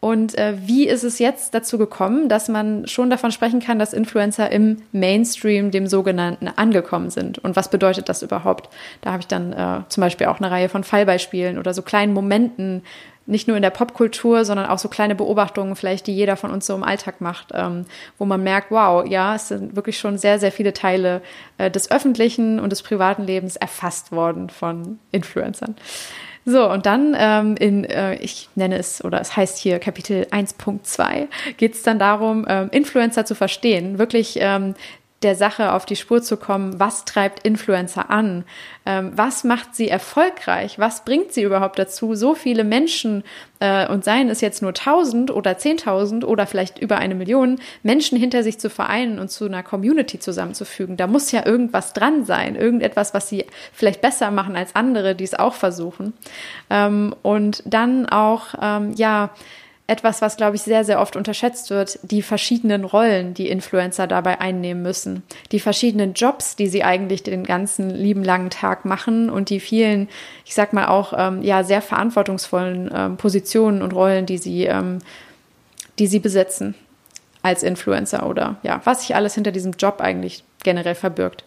und 0.03 0.37
äh, 0.37 0.55
wie 0.67 0.89
ist 0.89 1.05
es 1.05 1.21
jetzt 1.21 1.55
dazu 1.55 1.79
gekommen, 1.79 2.29
dass 2.29 2.49
man 2.49 2.89
schon 2.89 3.09
davon 3.09 3.31
sprechen 3.31 3.61
kann, 3.61 3.79
dass 3.79 3.93
Influencer 3.93 4.51
im 4.51 4.79
Mainstream, 4.91 5.71
dem 5.71 5.87
sogenannten, 5.87 6.49
angekommen 6.49 7.09
sind? 7.09 7.39
Und 7.39 7.55
was 7.55 7.71
bedeutet 7.71 8.09
das 8.09 8.21
überhaupt? 8.21 8.69
Da 9.01 9.13
habe 9.13 9.21
ich 9.21 9.29
dann 9.29 9.53
äh, 9.53 9.83
zum 9.89 10.01
Beispiel 10.01 10.27
auch 10.27 10.41
eine 10.41 10.51
Reihe 10.51 10.69
von 10.69 10.83
Fallbeispielen 10.83 11.57
oder 11.57 11.73
so 11.73 11.83
kleinen 11.83 12.15
Momenten, 12.15 12.83
nicht 13.27 13.47
nur 13.47 13.57
in 13.57 13.63
der 13.63 13.71
Popkultur, 13.71 14.45
sondern 14.45 14.67
auch 14.67 14.81
so 14.81 14.89
kleine 14.89 15.15
Beobachtungen, 15.15 15.77
vielleicht, 15.77 16.09
die 16.09 16.17
jeder 16.17 16.37
von 16.37 16.51
uns 16.51 16.67
so 16.67 16.75
im 16.75 16.83
Alltag 16.83 17.21
macht, 17.21 17.53
ähm, 17.55 17.85
wo 18.19 18.25
man 18.25 18.43
merkt, 18.43 18.73
wow, 18.73 19.07
ja, 19.07 19.37
es 19.37 19.47
sind 19.47 19.77
wirklich 19.77 20.01
schon 20.01 20.19
sehr, 20.19 20.41
sehr 20.41 20.51
viele 20.51 20.73
Teile 20.73 21.23
äh, 21.59 21.71
des 21.71 21.93
öffentlichen 21.93 22.59
und 22.59 22.71
des 22.71 22.83
privaten 22.83 23.23
Lebens 23.23 23.55
erfasst 23.55 24.11
worden 24.11 24.51
von 24.51 24.99
Influencern. 25.13 25.77
So, 26.45 26.69
und 26.69 26.87
dann 26.87 27.15
ähm, 27.17 27.55
in, 27.57 27.85
äh, 27.85 28.17
ich 28.17 28.49
nenne 28.57 28.77
es, 28.77 29.05
oder 29.05 29.21
es 29.21 29.37
heißt 29.37 29.59
hier 29.59 29.79
Kapitel 29.79 30.27
1.2, 30.31 31.29
geht 31.57 31.75
es 31.75 31.83
dann 31.83 31.99
darum, 32.01 32.45
ähm, 32.49 32.69
Influencer 32.73 33.25
zu 33.25 33.35
verstehen, 33.35 33.99
wirklich 33.99 34.39
ähm, 34.41 34.75
der 35.23 35.35
Sache 35.35 35.73
auf 35.73 35.87
die 35.87 35.97
Spur 35.97 36.23
zu 36.23 36.37
kommen, 36.37 36.79
was 36.79 37.05
treibt 37.05 37.47
Influencer 37.47 38.11
an? 38.11 38.45
Ähm, 38.85 39.13
was 39.15 39.45
macht 39.45 39.75
sie 39.75 39.89
erfolgreich? 39.89 40.79
Was 40.79 41.05
bringt 41.05 41.33
sie 41.33 41.43
überhaupt 41.43 41.79
dazu, 41.79 42.15
so 42.15 42.35
viele 42.35 42.65
Menschen, 42.65 43.23
äh, 43.61 43.87
und 43.89 44.05
seien 44.05 44.29
es 44.29 44.41
jetzt 44.41 44.61
nur 44.61 44.73
1000 44.73 45.31
oder 45.31 45.53
10.000 45.53 46.25
oder 46.25 46.47
vielleicht 46.47 46.81
über 46.81 46.99
eine 46.99 47.15
Million 47.15 47.61
Menschen 47.83 48.19
hinter 48.19 48.43
sich 48.43 48.59
zu 48.59 48.71
vereinen 48.71 49.19
und 49.19 49.31
zu 49.31 49.45
einer 49.45 49.63
Community 49.63 50.19
zusammenzufügen? 50.19 50.97
Da 50.97 51.07
muss 51.07 51.31
ja 51.31 51.47
irgendwas 51.47 51.93
dran 51.93 52.25
sein, 52.25 52.57
irgendetwas, 52.57 53.15
was 53.15 53.29
sie 53.29 53.47
vielleicht 53.73 54.01
besser 54.01 54.31
machen 54.31 54.57
als 54.57 54.75
andere, 54.75 55.15
die 55.15 55.25
es 55.25 55.35
auch 55.35 55.55
versuchen. 55.55 56.13
Ähm, 56.71 57.15
und 57.23 57.63
dann 57.65 58.07
auch, 58.07 58.55
ähm, 58.61 58.95
ja, 58.97 59.31
etwas, 59.87 60.23
was, 60.23 60.37
glaube 60.37 60.57
ich, 60.57 60.63
sehr, 60.63 60.85
sehr 60.85 61.01
oft 61.01 61.17
unterschätzt 61.17 61.71
wird, 61.71 61.99
die 62.03 62.23
verschiedenen 62.23 62.85
Rollen, 62.85 63.35
die 63.35 63.49
Influencer 63.49 64.07
dabei 64.07 64.41
einnehmen 64.41 64.83
müssen. 64.83 65.23
Die 65.51 65.61
verschiedenen 65.61 66.15
Jobs, 66.15 66.57
die 66.57 66.69
sie 66.69 66.85
eigentlich 66.85 67.23
den 67.23 67.45
ganzen 67.45 67.91
lieben 67.91 68.25
langen 68.25 68.51
Tag 68.51 68.85
machen 68.85 69.29
und 69.29 69.51
die 69.51 69.61
vielen, 69.61 70.09
ich 70.45 70.55
sag 70.55 70.73
mal 70.73 70.87
auch, 70.87 71.13
ähm, 71.17 71.43
ja, 71.43 71.65
sehr 71.65 71.83
verantwortungsvollen 71.83 72.91
ähm, 72.95 73.17
Positionen 73.17 73.83
und 73.83 73.93
Rollen, 73.93 74.25
die 74.25 74.39
sie, 74.39 74.65
ähm, 74.65 74.99
die 75.99 76.07
sie 76.07 76.21
besetzen 76.21 76.75
als 77.43 77.65
Influencer 77.65 78.29
oder 78.29 78.57
ja, 78.63 78.81
was 78.85 79.01
sich 79.01 79.17
alles 79.17 79.35
hinter 79.35 79.51
diesem 79.51 79.73
Job 79.73 80.01
eigentlich 80.01 80.45
generell 80.63 80.95
verbirgt. 80.95 81.45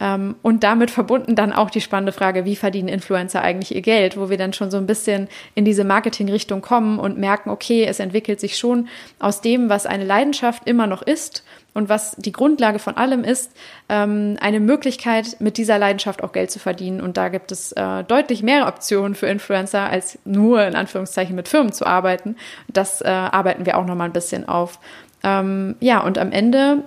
Ähm, 0.00 0.34
und 0.42 0.64
damit 0.64 0.90
verbunden 0.90 1.34
dann 1.36 1.52
auch 1.52 1.70
die 1.70 1.80
spannende 1.80 2.12
Frage, 2.12 2.44
wie 2.44 2.56
verdienen 2.56 2.88
Influencer 2.88 3.42
eigentlich 3.42 3.74
ihr 3.74 3.82
Geld, 3.82 4.16
wo 4.16 4.28
wir 4.28 4.36
dann 4.36 4.52
schon 4.52 4.70
so 4.70 4.76
ein 4.76 4.86
bisschen 4.86 5.28
in 5.54 5.64
diese 5.64 5.84
Marketing-Richtung 5.84 6.62
kommen 6.62 6.98
und 6.98 7.18
merken, 7.18 7.50
okay, 7.50 7.84
es 7.84 8.00
entwickelt 8.00 8.40
sich 8.40 8.58
schon 8.58 8.88
aus 9.18 9.40
dem, 9.40 9.68
was 9.68 9.86
eine 9.86 10.04
Leidenschaft 10.04 10.66
immer 10.66 10.86
noch 10.86 11.02
ist 11.02 11.44
und 11.74 11.88
was 11.88 12.16
die 12.16 12.32
Grundlage 12.32 12.78
von 12.78 12.96
allem 12.96 13.24
ist, 13.24 13.52
ähm, 13.88 14.36
eine 14.40 14.60
Möglichkeit, 14.60 15.36
mit 15.40 15.58
dieser 15.58 15.78
Leidenschaft 15.78 16.22
auch 16.22 16.32
Geld 16.32 16.50
zu 16.50 16.58
verdienen. 16.58 17.00
Und 17.00 17.16
da 17.16 17.28
gibt 17.28 17.52
es 17.52 17.72
äh, 17.72 18.04
deutlich 18.04 18.42
mehr 18.42 18.66
Optionen 18.66 19.14
für 19.14 19.26
Influencer, 19.26 19.88
als 19.90 20.18
nur 20.24 20.64
in 20.64 20.74
Anführungszeichen 20.74 21.36
mit 21.36 21.48
Firmen 21.48 21.72
zu 21.72 21.86
arbeiten. 21.86 22.36
Das 22.68 23.00
äh, 23.00 23.08
arbeiten 23.08 23.66
wir 23.66 23.78
auch 23.78 23.86
nochmal 23.86 24.08
ein 24.08 24.12
bisschen 24.12 24.48
auf. 24.48 24.78
Ähm, 25.22 25.76
ja, 25.80 26.00
und 26.00 26.18
am 26.18 26.32
Ende, 26.32 26.82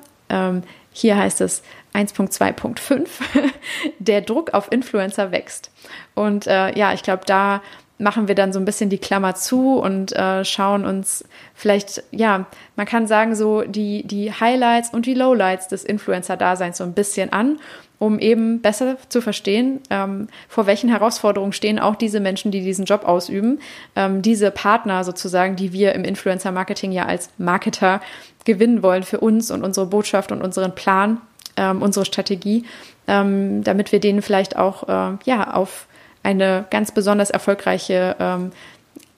hier 0.92 1.16
heißt 1.16 1.40
es, 1.40 1.64
1.2.5, 1.98 3.08
der 4.00 4.22
Druck 4.22 4.54
auf 4.54 4.72
Influencer 4.72 5.32
wächst. 5.32 5.72
Und 6.13 6.48
äh, 6.48 6.77
ja, 6.77 6.94
ich 6.94 7.04
glaube, 7.04 7.24
da 7.25 7.62
machen 8.00 8.27
wir 8.27 8.36
dann 8.36 8.54
so 8.54 8.60
ein 8.60 8.66
bisschen 8.66 8.89
die 8.89 9.00
Klammer 9.00 9.34
zu 9.34 9.80
und 9.80 10.16
äh, 10.16 10.46
schauen 10.46 10.86
uns 10.86 11.25
vielleicht, 11.56 12.04
ja, 12.12 12.46
man 12.75 12.86
kann 12.86 13.08
sagen, 13.08 13.36
so 13.36 13.63
die, 13.63 14.06
die 14.06 14.32
Highlights 14.32 14.94
und 14.94 15.06
die 15.06 15.16
Lowlights 15.16 15.68
des 15.68 15.84
Influencer-Daseins 15.84 16.77
so 16.77 16.84
ein 16.84 16.94
bisschen 16.94 17.34
an, 17.34 17.60
um 17.98 18.20
eben 18.20 18.62
besser 18.62 18.98
zu 19.10 19.22
verstehen, 19.22 19.82
ähm, 19.89 20.27
vor 20.48 20.68
welchen 20.68 20.89
Herausforderungen 20.89 21.54
stehen 21.54 21.80
auch 21.80 21.96
diese 21.96 22.20
Menschen, 22.20 22.51
die 22.51 22.62
diesen 22.62 22.86
Job 22.86 23.04
ausüben, 23.04 23.60
ähm, 23.96 24.22
diese 24.22 24.51
Partner 24.51 25.04
sozusagen, 25.04 25.56
die 25.56 25.74
wir 25.74 25.96
im 25.96 26.04
Influencer-Marketing 26.04 26.92
ja 26.92 27.06
als 27.06 27.32
Marketer 27.39 28.01
gewinnen 28.46 28.84
wollen 28.84 29.01
für 29.01 29.20
uns 29.20 29.50
und 29.50 29.63
unsere 29.63 29.88
Botschaft 29.88 30.32
und 30.32 30.44
unseren 30.44 30.75
Plan 30.75 31.20
ähm, 31.58 31.82
unsere 31.82 32.06
Strategie, 32.06 32.64
ähm, 33.08 33.64
damit 33.64 33.92
wir 33.92 34.00
denen 34.00 34.22
vielleicht 34.22 34.56
auch 34.56 34.88
äh, 34.88 35.18
ja 35.26 35.54
auf 35.54 35.88
eine 36.24 36.66
ganz 36.70 36.92
besonders 36.92 37.30
erfolgreiche 37.30 38.16
ähm, 38.20 38.52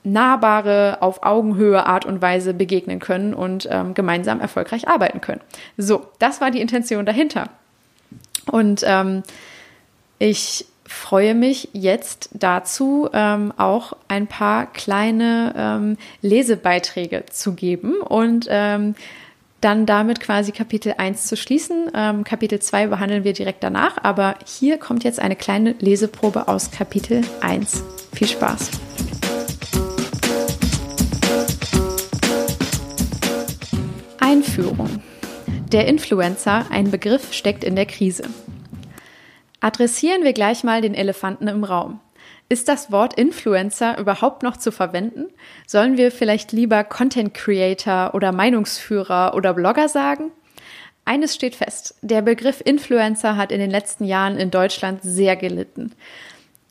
nahbare, 0.03 0.97
auf 1.01 1.23
Augenhöhe 1.23 1.85
Art 1.85 2.05
und 2.05 2.21
Weise 2.21 2.53
begegnen 2.53 2.99
können 2.99 3.33
und 3.33 3.67
ähm, 3.69 3.93
gemeinsam 3.93 4.39
erfolgreich 4.39 4.87
arbeiten 4.87 5.21
können. 5.21 5.41
So, 5.77 6.07
das 6.19 6.41
war 6.41 6.51
die 6.51 6.61
Intention 6.61 7.05
dahinter. 7.05 7.49
Und 8.49 8.83
ähm, 8.85 9.23
ich 10.17 10.65
freue 10.85 11.35
mich 11.35 11.69
jetzt 11.73 12.29
dazu, 12.33 13.09
ähm, 13.13 13.53
auch 13.57 13.93
ein 14.07 14.27
paar 14.27 14.65
kleine 14.65 15.53
ähm, 15.55 15.97
Lesebeiträge 16.21 17.25
zu 17.29 17.53
geben 17.53 18.01
und 18.01 18.47
ähm, 18.49 18.95
dann 19.61 19.85
damit 19.85 20.19
quasi 20.19 20.51
Kapitel 20.51 20.95
1 20.97 21.27
zu 21.27 21.35
schließen. 21.35 21.91
Ähm, 21.93 22.23
Kapitel 22.23 22.59
2 22.59 22.87
behandeln 22.87 23.23
wir 23.23 23.33
direkt 23.33 23.63
danach, 23.63 23.97
aber 24.01 24.35
hier 24.45 24.77
kommt 24.77 25.03
jetzt 25.03 25.19
eine 25.19 25.35
kleine 25.35 25.75
Leseprobe 25.79 26.47
aus 26.47 26.71
Kapitel 26.71 27.21
1. 27.41 27.83
Viel 28.13 28.27
Spaß! 28.27 28.71
Einführung. 34.19 35.01
Der 35.71 35.87
Influencer, 35.87 36.65
ein 36.69 36.91
Begriff, 36.91 37.33
steckt 37.33 37.63
in 37.63 37.75
der 37.75 37.85
Krise. 37.85 38.23
Adressieren 39.59 40.23
wir 40.23 40.33
gleich 40.33 40.63
mal 40.63 40.81
den 40.81 40.93
Elefanten 40.93 41.47
im 41.47 41.63
Raum. 41.63 41.99
Ist 42.51 42.67
das 42.67 42.91
Wort 42.91 43.13
Influencer 43.13 43.99
überhaupt 43.99 44.41
noch 44.41 44.57
zu 44.57 44.71
verwenden? 44.71 45.27
Sollen 45.67 45.97
wir 45.97 46.11
vielleicht 46.11 46.51
lieber 46.51 46.83
Content 46.83 47.35
Creator 47.35 48.15
oder 48.15 48.31
Meinungsführer 48.31 49.35
oder 49.35 49.53
Blogger 49.53 49.87
sagen? 49.87 50.31
Eines 51.05 51.35
steht 51.35 51.55
fest, 51.55 51.95
der 52.01 52.23
Begriff 52.23 52.59
Influencer 52.65 53.37
hat 53.37 53.51
in 53.51 53.59
den 53.59 53.69
letzten 53.69 54.03
Jahren 54.03 54.37
in 54.37 54.49
Deutschland 54.49 55.01
sehr 55.03 55.35
gelitten. 55.35 55.91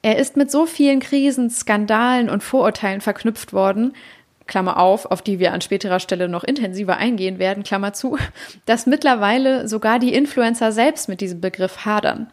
Er 0.02 0.18
ist 0.18 0.37
mit 0.37 0.50
so 0.50 0.66
vielen 0.66 0.99
Krisen, 0.99 1.49
Skandalen 1.49 2.28
und 2.28 2.42
Vorurteilen 2.42 3.00
verknüpft 3.00 3.52
worden, 3.52 3.94
Klammer 4.49 4.78
auf, 4.78 5.06
auf 5.06 5.23
die 5.23 5.38
wir 5.38 5.52
an 5.52 5.61
späterer 5.61 6.00
Stelle 6.00 6.28
noch 6.28 6.42
intensiver 6.42 6.97
eingehen 6.97 7.38
werden, 7.38 7.62
Klammer 7.62 7.92
zu, 7.92 8.18
dass 8.66 8.87
mittlerweile 8.87 9.68
sogar 9.68 10.00
die 10.00 10.14
Influencer 10.14 10.73
selbst 10.73 11.08
mit 11.08 11.20
diesem 11.20 11.40
Begriff 11.40 11.85
hadern. 11.85 12.32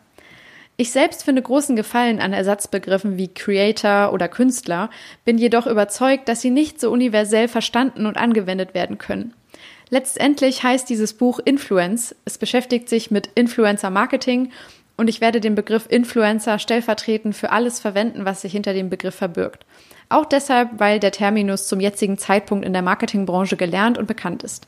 Ich 0.78 0.92
selbst 0.92 1.24
finde 1.24 1.42
großen 1.42 1.78
Gefallen 1.78 2.20
an 2.20 2.34
Ersatzbegriffen 2.34 3.18
wie 3.18 3.30
Creator 3.30 4.12
oder 4.12 4.28
Künstler, 4.28 4.90
bin 5.24 5.38
jedoch 5.38 5.68
überzeugt, 5.68 6.28
dass 6.28 6.42
sie 6.42 6.50
nicht 6.50 6.82
so 6.82 6.92
universell 6.92 7.48
verstanden 7.48 8.06
und 8.06 8.18
angewendet 8.18 8.74
werden 8.74 8.98
können. 8.98 9.34
Letztendlich 9.90 10.64
heißt 10.64 10.90
dieses 10.90 11.14
Buch 11.14 11.40
Influence. 11.44 12.14
Es 12.26 12.38
beschäftigt 12.38 12.90
sich 12.90 13.10
mit 13.10 13.30
Influencer 13.36 13.90
Marketing 13.90 14.52
und 14.98 15.08
ich 15.08 15.22
werde 15.22 15.40
den 15.40 15.56
Begriff 15.56 15.86
Influencer 15.90 16.60
stellvertretend 16.60 17.36
für 17.36 17.52
alles 17.52 17.80
verwenden, 17.80 18.26
was 18.26 18.42
sich 18.42 18.52
hinter 18.52 18.74
dem 18.74 18.90
Begriff 18.90 19.16
verbirgt. 19.16 19.66
Auch 20.10 20.26
deshalb, 20.26 20.70
weil 20.78 21.00
der 21.00 21.12
Terminus 21.12 21.68
zum 21.68 21.80
jetzigen 21.80 22.18
Zeitpunkt 22.18 22.66
in 22.66 22.74
der 22.74 22.82
Marketingbranche 22.82 23.58
gelernt 23.58 23.98
und 23.98 24.08
bekannt 24.08 24.44
ist. 24.44 24.68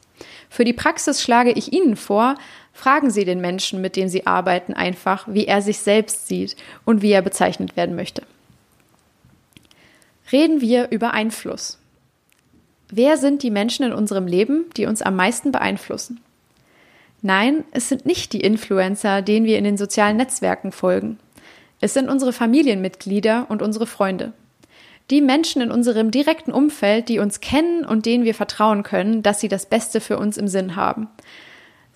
Für 0.50 0.66
die 0.66 0.74
Praxis 0.74 1.22
schlage 1.22 1.52
ich 1.52 1.74
Ihnen 1.74 1.96
vor, 1.96 2.36
fragen 2.78 3.10
Sie 3.10 3.26
den 3.26 3.42
Menschen, 3.42 3.82
mit 3.82 3.96
dem 3.96 4.08
Sie 4.08 4.28
arbeiten, 4.28 4.74
einfach, 4.74 5.28
wie 5.28 5.48
er 5.48 5.62
sich 5.62 5.80
selbst 5.80 6.28
sieht 6.28 6.56
und 6.86 7.02
wie 7.02 7.12
er 7.12 7.22
bezeichnet 7.22 7.76
werden 7.76 7.96
möchte. 7.96 8.22
Reden 10.32 10.62
wir 10.62 10.90
über 10.92 11.12
Einfluss. 11.12 11.80
Wer 12.90 13.18
sind 13.18 13.44
die 13.44 13.52
Menschen 13.52 13.86
in 13.86 13.94
unserem 13.94 14.28
Leben, 14.28 14.66
die 14.78 14.86
uns 14.86 15.02
am 15.02 15.16
meisten 15.16 15.52
beeinflussen? 15.52 16.22
Nein, 17.22 17.64
es 17.72 17.90
sind 17.90 18.06
nicht 18.06 18.32
die 18.32 18.42
Influencer, 18.42 19.22
denen 19.22 19.46
wir 19.46 19.58
in 19.58 19.64
den 19.64 19.78
sozialen 19.78 20.18
Netzwerken 20.18 20.72
folgen. 20.72 21.18
Es 21.82 21.94
sind 21.94 22.10
unsere 22.10 22.32
Familienmitglieder 22.32 23.48
und 23.50 23.62
unsere 23.62 23.88
Freunde 23.88 24.34
die 25.10 25.22
Menschen 25.22 25.62
in 25.62 25.72
unserem 25.72 26.12
direkten 26.12 26.52
Umfeld, 26.52 27.10
die 27.10 27.20
uns 27.20 27.40
kennen 27.40 27.86
und 27.86 28.06
denen 28.06 28.26
wir 28.26 28.36
vertrauen 28.36 28.84
können, 28.84 29.24
dass 29.24 29.40
sie 29.40 29.48
das 29.48 29.66
Beste 29.66 30.02
für 30.02 30.18
uns 30.18 30.38
im 30.38 30.48
Sinn 30.48 30.76
haben. 30.76 31.08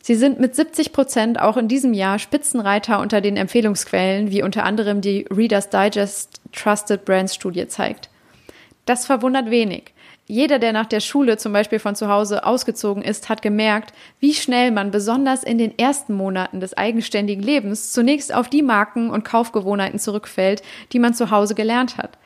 Sie 0.02 0.16
sind 0.16 0.40
mit 0.40 0.56
70 0.56 0.94
Prozent 0.94 1.40
auch 1.40 1.58
in 1.58 1.68
diesem 1.68 1.94
Jahr 1.94 2.18
Spitzenreiter 2.18 3.00
unter 3.00 3.22
den 3.22 3.38
Empfehlungsquellen, 3.38 4.32
wie 4.32 4.44
unter 4.44 4.64
anderem 4.64 5.02
die 5.02 5.26
Reader's 5.30 5.70
Digest 5.70 6.42
Trusted 6.52 7.06
Brands 7.06 7.36
Studie 7.36 7.68
zeigt. 7.68 8.10
Das 8.86 9.06
verwundert 9.06 9.52
wenig. 9.52 9.94
Jeder, 10.28 10.60
der 10.60 10.72
nach 10.72 10.86
der 10.86 11.02
Schule 11.02 11.38
zum 11.38 11.52
Beispiel 11.52 11.80
von 11.80 11.96
zu 11.96 12.08
Hause 12.08 12.46
ausgezogen 12.46 13.04
ist, 13.04 13.28
hat 13.28 13.42
gemerkt, 13.42 13.94
wie 14.20 14.34
schnell 14.34 14.72
man 14.72 14.90
besonders 14.90 15.44
in 15.44 15.58
den 15.58 15.78
ersten 15.78 16.14
Monaten 16.14 16.62
des 16.62 16.78
eigenständigen 16.78 17.44
Lebens 17.44 17.92
zunächst 17.92 18.34
auf 18.34 18.48
die 18.48 18.62
Marken 18.62 19.10
und 19.10 19.26
Kaufgewohnheiten 19.26 20.00
zurückfällt, 20.00 20.64
die 20.94 21.00
man 21.00 21.14
zu 21.14 21.32
Hause 21.32 21.54
gelernt 21.54 21.98
hat. 21.98 22.18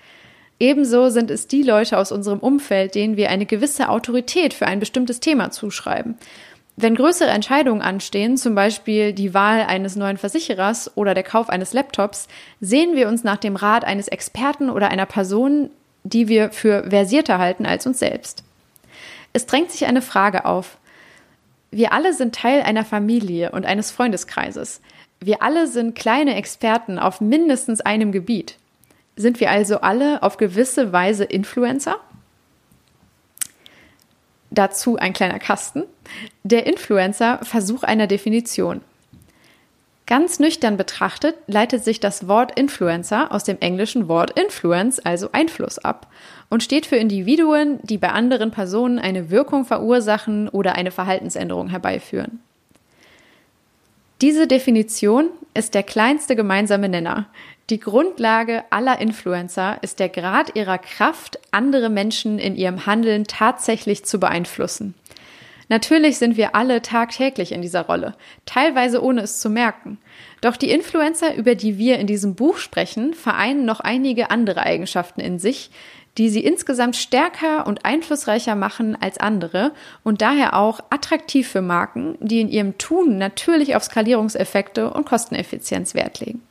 Ebenso 0.60 1.10
sind 1.10 1.32
es 1.32 1.48
die 1.48 1.64
Leute 1.64 1.98
aus 1.98 2.12
unserem 2.12 2.40
Umfeld, 2.40 2.96
denen 2.96 3.18
wir 3.18 3.30
eine 3.30 3.46
gewisse 3.46 3.90
Autorität 3.90 4.54
für 4.54 4.68
ein 4.68 4.80
bestimmtes 4.80 5.20
Thema 5.20 5.52
zuschreiben. 5.52 6.16
Wenn 6.78 6.96
größere 6.96 7.30
Entscheidungen 7.30 7.82
anstehen, 7.82 8.36
zum 8.36 8.54
Beispiel 8.54 9.14
die 9.14 9.34
Wahl 9.34 9.62
eines 9.62 9.96
neuen 9.96 10.18
Versicherers 10.18 10.92
oder 10.96 11.14
der 11.14 11.24
Kauf 11.24 11.50
eines 11.50 11.72
Laptops, 11.72 12.28
sehen 12.60 12.96
wir 12.96 13.08
uns 13.08 13.24
nach 13.24 13.38
dem 13.38 13.56
Rat 13.56 13.86
eines 13.86 14.10
Experten 14.10 14.70
oder 14.70 14.90
einer 14.90 15.06
Person, 15.06 15.70
die 16.04 16.28
wir 16.28 16.52
für 16.52 16.90
versierter 16.90 17.40
halten 17.40 17.66
als 17.66 17.88
uns 17.88 18.00
selbst. 18.00 18.44
Es 19.32 19.46
drängt 19.46 19.72
sich 19.72 19.86
eine 19.86 20.02
Frage 20.02 20.46
auf. 20.46 20.78
Wir 21.72 21.94
alle 21.94 22.14
sind 22.14 22.36
Teil 22.36 22.62
einer 22.62 22.86
Familie 22.86 23.52
und 23.52 23.66
eines 23.66 23.92
Freundeskreises. 23.92 24.82
Wir 25.22 25.42
alle 25.42 25.68
sind 25.68 25.96
kleine 25.96 26.36
Experten 26.36 27.00
auf 27.00 27.22
mindestens 27.22 27.82
einem 27.82 28.12
Gebiet. 28.12 28.58
Sind 29.16 29.40
wir 29.40 29.50
also 29.50 29.80
alle 29.80 30.22
auf 30.24 30.36
gewisse 30.36 30.92
Weise 30.92 31.24
Influencer? 31.24 31.98
Dazu 34.56 34.96
ein 34.96 35.12
kleiner 35.12 35.38
Kasten. 35.38 35.84
Der 36.44 36.66
Influencer 36.66 37.40
Versuch 37.44 37.84
einer 37.84 38.08
Definition. 38.08 38.82
Ganz 40.08 40.40
nüchtern 40.40 40.78
betrachtet 40.78 41.36
leitet 41.48 41.84
sich 41.84 42.00
das 42.00 42.28
Wort 42.28 42.58
Influencer 42.58 43.32
aus 43.34 43.44
dem 43.44 43.58
englischen 43.60 44.08
Wort 44.08 44.40
Influence, 44.40 45.00
also 45.00 45.30
Einfluss 45.34 45.80
ab, 45.80 46.08
und 46.50 46.64
steht 46.64 46.86
für 46.86 46.96
Individuen, 46.96 47.80
die 47.84 47.98
bei 47.98 48.10
anderen 48.10 48.52
Personen 48.52 48.98
eine 48.98 49.30
Wirkung 49.30 49.66
verursachen 49.66 50.48
oder 50.48 50.76
eine 50.76 50.92
Verhaltensänderung 50.92 51.70
herbeiführen. 51.70 52.40
Diese 54.22 54.48
Definition 54.48 55.30
ist 55.54 55.74
der 55.74 55.84
kleinste 55.84 56.38
gemeinsame 56.38 56.88
Nenner. 56.88 57.28
Die 57.72 57.80
Grundlage 57.80 58.64
aller 58.70 59.00
Influencer 59.02 59.80
ist 59.82 60.00
der 60.00 60.10
Grad 60.10 60.56
ihrer 60.56 60.78
Kraft, 60.78 61.40
andere 61.50 61.90
Menschen 61.90 62.38
in 62.38 62.56
ihrem 62.56 62.86
Handeln 62.86 63.24
tatsächlich 63.26 64.06
zu 64.06 64.20
beeinflussen. 64.20 64.94
Natürlich 65.68 66.20
sind 66.20 66.38
wir 66.38 66.54
alle 66.54 66.84
tagtäglich 66.84 67.52
in 67.52 67.64
dieser 67.64 67.88
Rolle, 67.88 68.14
teilweise 68.46 69.04
ohne 69.04 69.22
es 69.22 69.40
zu 69.40 69.50
merken. 69.50 69.98
Doch 70.42 70.58
die 70.58 70.70
Influencer, 70.70 71.34
über 71.34 71.56
die 71.56 71.80
wir 71.80 71.98
in 71.98 72.06
diesem 72.06 72.36
Buch 72.36 72.58
sprechen, 72.58 73.16
vereinen 73.16 73.66
noch 73.66 73.80
einige 73.80 74.30
andere 74.30 74.62
Eigenschaften 74.62 75.22
in 75.22 75.40
sich, 75.40 75.72
die 76.20 76.30
sie 76.30 76.46
insgesamt 76.46 76.96
stärker 76.96 77.66
und 77.66 77.84
einflussreicher 77.84 78.54
machen 78.54 78.96
als 79.02 79.18
andere 79.18 79.72
und 80.04 80.22
daher 80.22 80.56
auch 80.56 80.82
attraktiv 80.92 81.48
für 81.48 81.64
Marken, 81.64 82.16
die 82.20 82.42
in 82.42 82.50
ihrem 82.50 82.78
Tun 82.78 83.18
natürlich 83.18 83.76
auf 83.76 83.84
Skalierungseffekte 83.84 84.94
und 84.94 85.08
Kosteneffizienz 85.08 85.96
Wert 85.96 86.20
legen. 86.20 86.44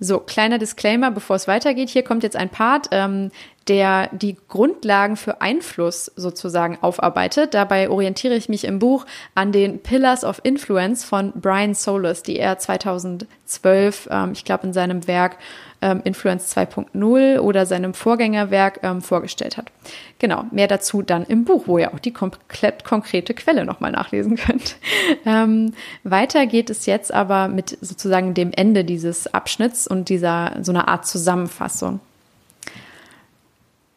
So, 0.00 0.18
kleiner 0.18 0.58
Disclaimer, 0.58 1.10
bevor 1.10 1.36
es 1.36 1.46
weitergeht. 1.48 1.88
Hier 1.88 2.02
kommt 2.02 2.22
jetzt 2.22 2.36
ein 2.36 2.48
Part, 2.48 2.88
ähm, 2.90 3.30
der 3.68 4.10
die 4.12 4.36
Grundlagen 4.48 5.16
für 5.16 5.40
Einfluss 5.40 6.12
sozusagen 6.16 6.78
aufarbeitet. 6.80 7.54
Dabei 7.54 7.88
orientiere 7.88 8.34
ich 8.34 8.48
mich 8.48 8.64
im 8.64 8.78
Buch 8.78 9.06
an 9.34 9.52
den 9.52 9.80
Pillars 9.80 10.24
of 10.24 10.40
Influence 10.42 11.04
von 11.04 11.32
Brian 11.34 11.74
Solis, 11.74 12.22
die 12.22 12.38
er 12.38 12.58
2012, 12.58 14.08
ähm, 14.10 14.32
ich 14.32 14.44
glaube, 14.44 14.66
in 14.66 14.72
seinem 14.72 15.06
Werk 15.06 15.38
ähm, 15.80 16.00
Influence 16.04 16.54
2.0 16.56 17.38
oder 17.38 17.66
seinem 17.66 17.94
Vorgängerwerk 17.94 18.80
ähm, 18.82 19.02
vorgestellt 19.02 19.56
hat. 19.56 19.70
Genau, 20.18 20.44
mehr 20.50 20.68
dazu 20.68 21.02
dann 21.02 21.24
im 21.24 21.44
Buch, 21.44 21.64
wo 21.66 21.78
ihr 21.78 21.92
auch 21.92 21.98
die 21.98 22.12
komplett 22.12 22.84
konkrete 22.84 23.34
Quelle 23.34 23.64
nochmal 23.64 23.92
nachlesen 23.92 24.36
könnt. 24.36 24.76
Ähm, 25.24 25.74
weiter 26.02 26.46
geht 26.46 26.70
es 26.70 26.86
jetzt 26.86 27.12
aber 27.12 27.48
mit 27.48 27.78
sozusagen 27.80 28.34
dem 28.34 28.52
Ende 28.52 28.84
dieses 28.84 29.32
Abschnitts 29.32 29.86
und 29.86 30.08
dieser 30.08 30.52
so 30.62 30.72
einer 30.72 30.88
Art 30.88 31.06
Zusammenfassung. 31.06 32.00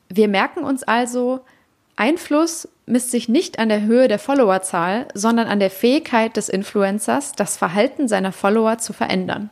Wir 0.10 0.28
merken 0.28 0.64
uns 0.64 0.84
also, 0.84 1.42
Einfluss 1.96 2.68
misst 2.86 3.12
sich 3.12 3.28
nicht 3.28 3.60
an 3.60 3.70
der 3.70 3.82
Höhe 3.82 4.08
der 4.08 4.20
Followerzahl, 4.20 5.08
sondern 5.14 5.48
an 5.48 5.60
der 5.60 5.70
Fähigkeit 5.70 6.38
des 6.38 6.48
Influencers, 6.48 7.34
das 7.34 7.58
Verhalten 7.58 8.08
seiner 8.08 8.32
Follower 8.32 8.78
zu 8.78 8.94
verändern. 8.94 9.50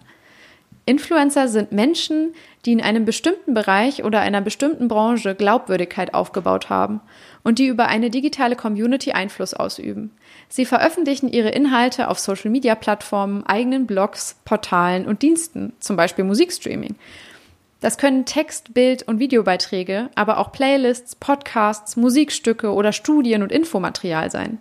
Influencer 0.86 1.48
sind 1.48 1.72
Menschen, 1.72 2.36
die 2.66 2.72
in 2.72 2.82
einem 2.82 3.06
bestimmten 3.06 3.56
Bereich 3.56 4.04
oder 4.04 4.22
einer 4.22 4.42
bestimmten 4.42 4.88
Branche 4.88 5.34
Glaubwürdigkeit 5.34 6.14
aufgebaut 6.14 6.70
haben 6.70 7.02
und 7.44 7.58
die 7.58 7.66
über 7.66 7.88
eine 7.88 8.12
digitale 8.12 8.56
Community 8.56 9.12
Einfluss 9.12 9.56
ausüben. 9.56 10.12
Sie 10.48 10.66
veröffentlichen 10.66 11.28
ihre 11.28 11.50
Inhalte 11.50 12.08
auf 12.08 12.20
Social-Media-Plattformen, 12.20 13.46
eigenen 13.48 13.88
Blogs, 13.88 14.36
Portalen 14.46 15.08
und 15.08 15.24
Diensten, 15.24 15.74
zum 15.80 15.96
Beispiel 15.96 16.24
Musikstreaming. 16.24 16.96
Das 17.86 18.00
können 18.00 18.26
Text-, 18.26 18.74
Bild- 18.74 19.04
und 19.04 19.20
Videobeiträge, 19.20 20.10
aber 20.16 20.40
auch 20.40 20.52
Playlists, 20.52 21.14
Podcasts, 21.14 21.96
Musikstücke 21.96 22.74
oder 22.74 22.92
Studien- 22.92 23.44
und 23.44 23.52
Infomaterial 23.52 24.32
sein. 24.32 24.58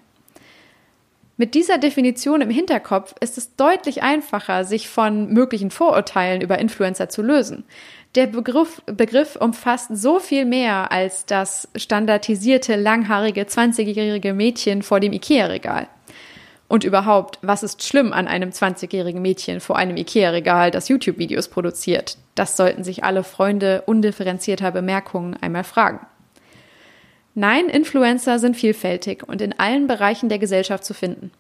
Mit 1.39 1.55
dieser 1.55 1.79
Definition 1.79 2.43
im 2.43 2.51
Hinterkopf 2.51 3.15
ist 3.21 3.39
es 3.39 3.57
deutlich 3.57 4.03
einfacher, 4.03 4.65
sich 4.65 4.91
von 4.91 5.33
möglichen 5.33 5.71
Vorurteilen 5.71 6.43
über 6.43 6.59
Influencer 6.59 7.09
zu 7.09 7.23
lösen. 7.23 7.65
Der 8.15 8.27
Begriff, 8.27 8.83
Begriff 8.85 9.37
umfasst 9.37 9.89
so 9.97 10.21
viel 10.21 10.45
mehr 10.45 10.93
als 10.93 11.25
das 11.25 11.71
standardisierte, 11.77 12.77
langhaarige, 12.77 13.45
20-jährige 13.45 14.35
Mädchen 14.35 14.83
vor 14.83 15.01
dem 15.01 15.15
Ikea-Regal. 15.15 15.89
Und 16.67 16.85
überhaupt, 16.85 17.39
was 17.43 17.63
ist 17.63 17.83
schlimm 17.83 18.13
an 18.13 18.27
einem 18.27 18.51
20-jährigen 18.51 19.21
Mädchen 19.21 19.61
vor 19.61 19.77
einem 19.77 19.97
IKEA-Regal, 19.97 20.71
das 20.71 20.89
YouTube-Videos 20.89 21.49
produziert? 21.49 22.17
Das 22.35 22.57
sollten 22.57 22.85
sich 22.85 23.05
alle 23.05 23.23
Freunde 23.23 23.83
undifferenzierter 23.87 24.71
Bemerkungen 24.71 25.37
einmal 25.41 25.65
fragen. 25.65 26.07
Nein, 27.35 27.69
Influencer 27.69 28.39
sind 28.39 28.57
vielfältig 28.57 29.29
und 29.29 29.43
in 29.43 29.59
allen 29.59 29.87
Bereichen 29.87 30.29
der 30.29 30.39
Gesellschaft 30.39 30.85
zu 30.85 30.95
finden. 30.95 31.33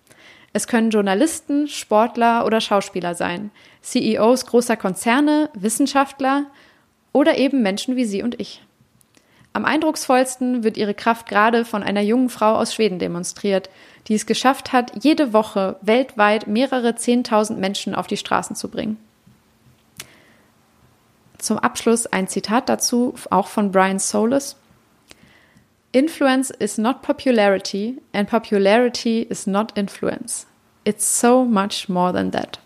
Es 0.52 0.66
können 0.66 0.90
Journalisten, 0.90 1.68
Sportler 1.68 2.44
oder 2.46 2.60
Schauspieler 2.60 3.14
sein, 3.14 3.50
CEOs 3.82 4.46
großer 4.46 4.76
Konzerne, 4.76 5.50
Wissenschaftler 5.54 6.46
oder 7.12 7.38
eben 7.38 7.62
Menschen 7.62 7.96
wie 7.96 8.04
Sie 8.04 8.22
und 8.22 8.40
ich. 8.40 8.63
Am 9.54 9.64
eindrucksvollsten 9.64 10.64
wird 10.64 10.76
ihre 10.76 10.94
Kraft 10.94 11.28
gerade 11.28 11.64
von 11.64 11.84
einer 11.84 12.00
jungen 12.00 12.28
Frau 12.28 12.56
aus 12.56 12.74
Schweden 12.74 12.98
demonstriert, 12.98 13.70
die 14.08 14.14
es 14.14 14.26
geschafft 14.26 14.72
hat, 14.72 15.04
jede 15.04 15.32
Woche 15.32 15.76
weltweit 15.80 16.48
mehrere 16.48 16.96
Zehntausend 16.96 17.60
Menschen 17.60 17.94
auf 17.94 18.08
die 18.08 18.16
Straßen 18.16 18.56
zu 18.56 18.68
bringen. 18.68 18.98
Zum 21.38 21.58
Abschluss 21.60 22.06
ein 22.06 22.26
Zitat 22.26 22.68
dazu, 22.68 23.14
auch 23.30 23.46
von 23.46 23.70
Brian 23.70 24.00
Solis. 24.00 24.56
Influence 25.92 26.50
is 26.50 26.76
not 26.76 27.02
popularity 27.02 28.02
and 28.12 28.28
popularity 28.28 29.22
is 29.22 29.46
not 29.46 29.78
influence. 29.78 30.48
It's 30.82 31.20
so 31.20 31.44
much 31.44 31.88
more 31.88 32.12
than 32.12 32.32
that. 32.32 32.58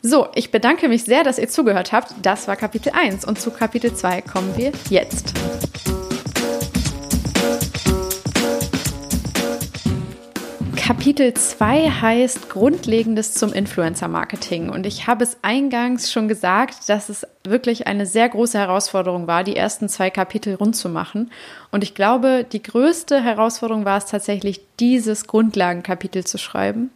So, 0.00 0.28
ich 0.36 0.52
bedanke 0.52 0.88
mich 0.88 1.02
sehr, 1.02 1.24
dass 1.24 1.40
ihr 1.40 1.48
zugehört 1.48 1.90
habt. 1.90 2.14
Das 2.22 2.46
war 2.46 2.54
Kapitel 2.54 2.92
1 2.94 3.24
und 3.24 3.40
zu 3.40 3.50
Kapitel 3.50 3.92
2 3.92 4.22
kommen 4.22 4.56
wir 4.56 4.70
jetzt. 4.90 5.34
Kapitel 10.76 11.34
2 11.34 11.90
heißt 11.90 12.48
Grundlegendes 12.48 13.34
zum 13.34 13.52
Influencer-Marketing. 13.52 14.70
Und 14.70 14.86
ich 14.86 15.08
habe 15.08 15.24
es 15.24 15.36
eingangs 15.42 16.12
schon 16.12 16.28
gesagt, 16.28 16.88
dass 16.88 17.08
es 17.08 17.26
wirklich 17.44 17.88
eine 17.88 18.06
sehr 18.06 18.28
große 18.28 18.56
Herausforderung 18.56 19.26
war, 19.26 19.42
die 19.42 19.56
ersten 19.56 19.88
zwei 19.88 20.10
Kapitel 20.10 20.54
rund 20.54 20.76
zu 20.76 20.88
machen. 20.88 21.30
Und 21.72 21.82
ich 21.82 21.94
glaube, 21.94 22.46
die 22.50 22.62
größte 22.62 23.22
Herausforderung 23.22 23.84
war 23.84 23.98
es 23.98 24.06
tatsächlich, 24.06 24.60
dieses 24.78 25.26
Grundlagenkapitel 25.26 26.24
zu 26.24 26.38
schreiben. 26.38 26.90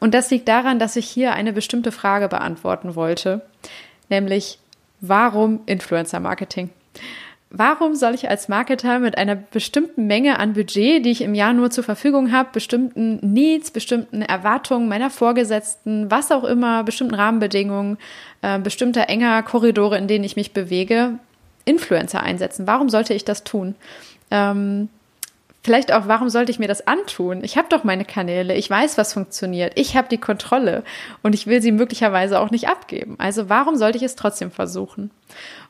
Und 0.00 0.14
das 0.14 0.30
liegt 0.30 0.48
daran, 0.48 0.78
dass 0.78 0.96
ich 0.96 1.08
hier 1.08 1.34
eine 1.34 1.52
bestimmte 1.52 1.92
Frage 1.92 2.28
beantworten 2.28 2.96
wollte, 2.96 3.42
nämlich 4.08 4.58
warum 5.00 5.60
Influencer-Marketing? 5.66 6.70
Warum 7.52 7.96
soll 7.96 8.14
ich 8.14 8.28
als 8.28 8.48
Marketer 8.48 9.00
mit 9.00 9.18
einer 9.18 9.34
bestimmten 9.34 10.06
Menge 10.06 10.38
an 10.38 10.52
Budget, 10.52 11.04
die 11.04 11.10
ich 11.10 11.20
im 11.20 11.34
Jahr 11.34 11.52
nur 11.52 11.70
zur 11.70 11.82
Verfügung 11.82 12.30
habe, 12.30 12.50
bestimmten 12.52 13.16
Needs, 13.16 13.72
bestimmten 13.72 14.22
Erwartungen 14.22 14.88
meiner 14.88 15.10
Vorgesetzten, 15.10 16.08
was 16.12 16.30
auch 16.30 16.44
immer, 16.44 16.84
bestimmten 16.84 17.16
Rahmenbedingungen, 17.16 17.98
äh, 18.42 18.60
bestimmter 18.60 19.08
enger 19.08 19.42
Korridore, 19.42 19.98
in 19.98 20.06
denen 20.06 20.24
ich 20.24 20.36
mich 20.36 20.52
bewege, 20.52 21.18
Influencer 21.64 22.22
einsetzen? 22.22 22.68
Warum 22.68 22.88
sollte 22.88 23.14
ich 23.14 23.24
das 23.24 23.42
tun? 23.42 23.74
Ähm, 24.30 24.88
Vielleicht 25.62 25.92
auch, 25.92 26.08
warum 26.08 26.30
sollte 26.30 26.50
ich 26.50 26.58
mir 26.58 26.68
das 26.68 26.86
antun? 26.86 27.44
Ich 27.44 27.58
habe 27.58 27.68
doch 27.68 27.84
meine 27.84 28.06
Kanäle, 28.06 28.54
ich 28.54 28.70
weiß, 28.70 28.96
was 28.96 29.12
funktioniert, 29.12 29.72
ich 29.76 29.94
habe 29.94 30.08
die 30.08 30.18
Kontrolle 30.18 30.84
und 31.22 31.34
ich 31.34 31.46
will 31.46 31.60
sie 31.60 31.70
möglicherweise 31.70 32.40
auch 32.40 32.50
nicht 32.50 32.68
abgeben. 32.68 33.16
Also 33.18 33.50
warum 33.50 33.76
sollte 33.76 33.98
ich 33.98 34.04
es 34.04 34.16
trotzdem 34.16 34.50
versuchen? 34.50 35.10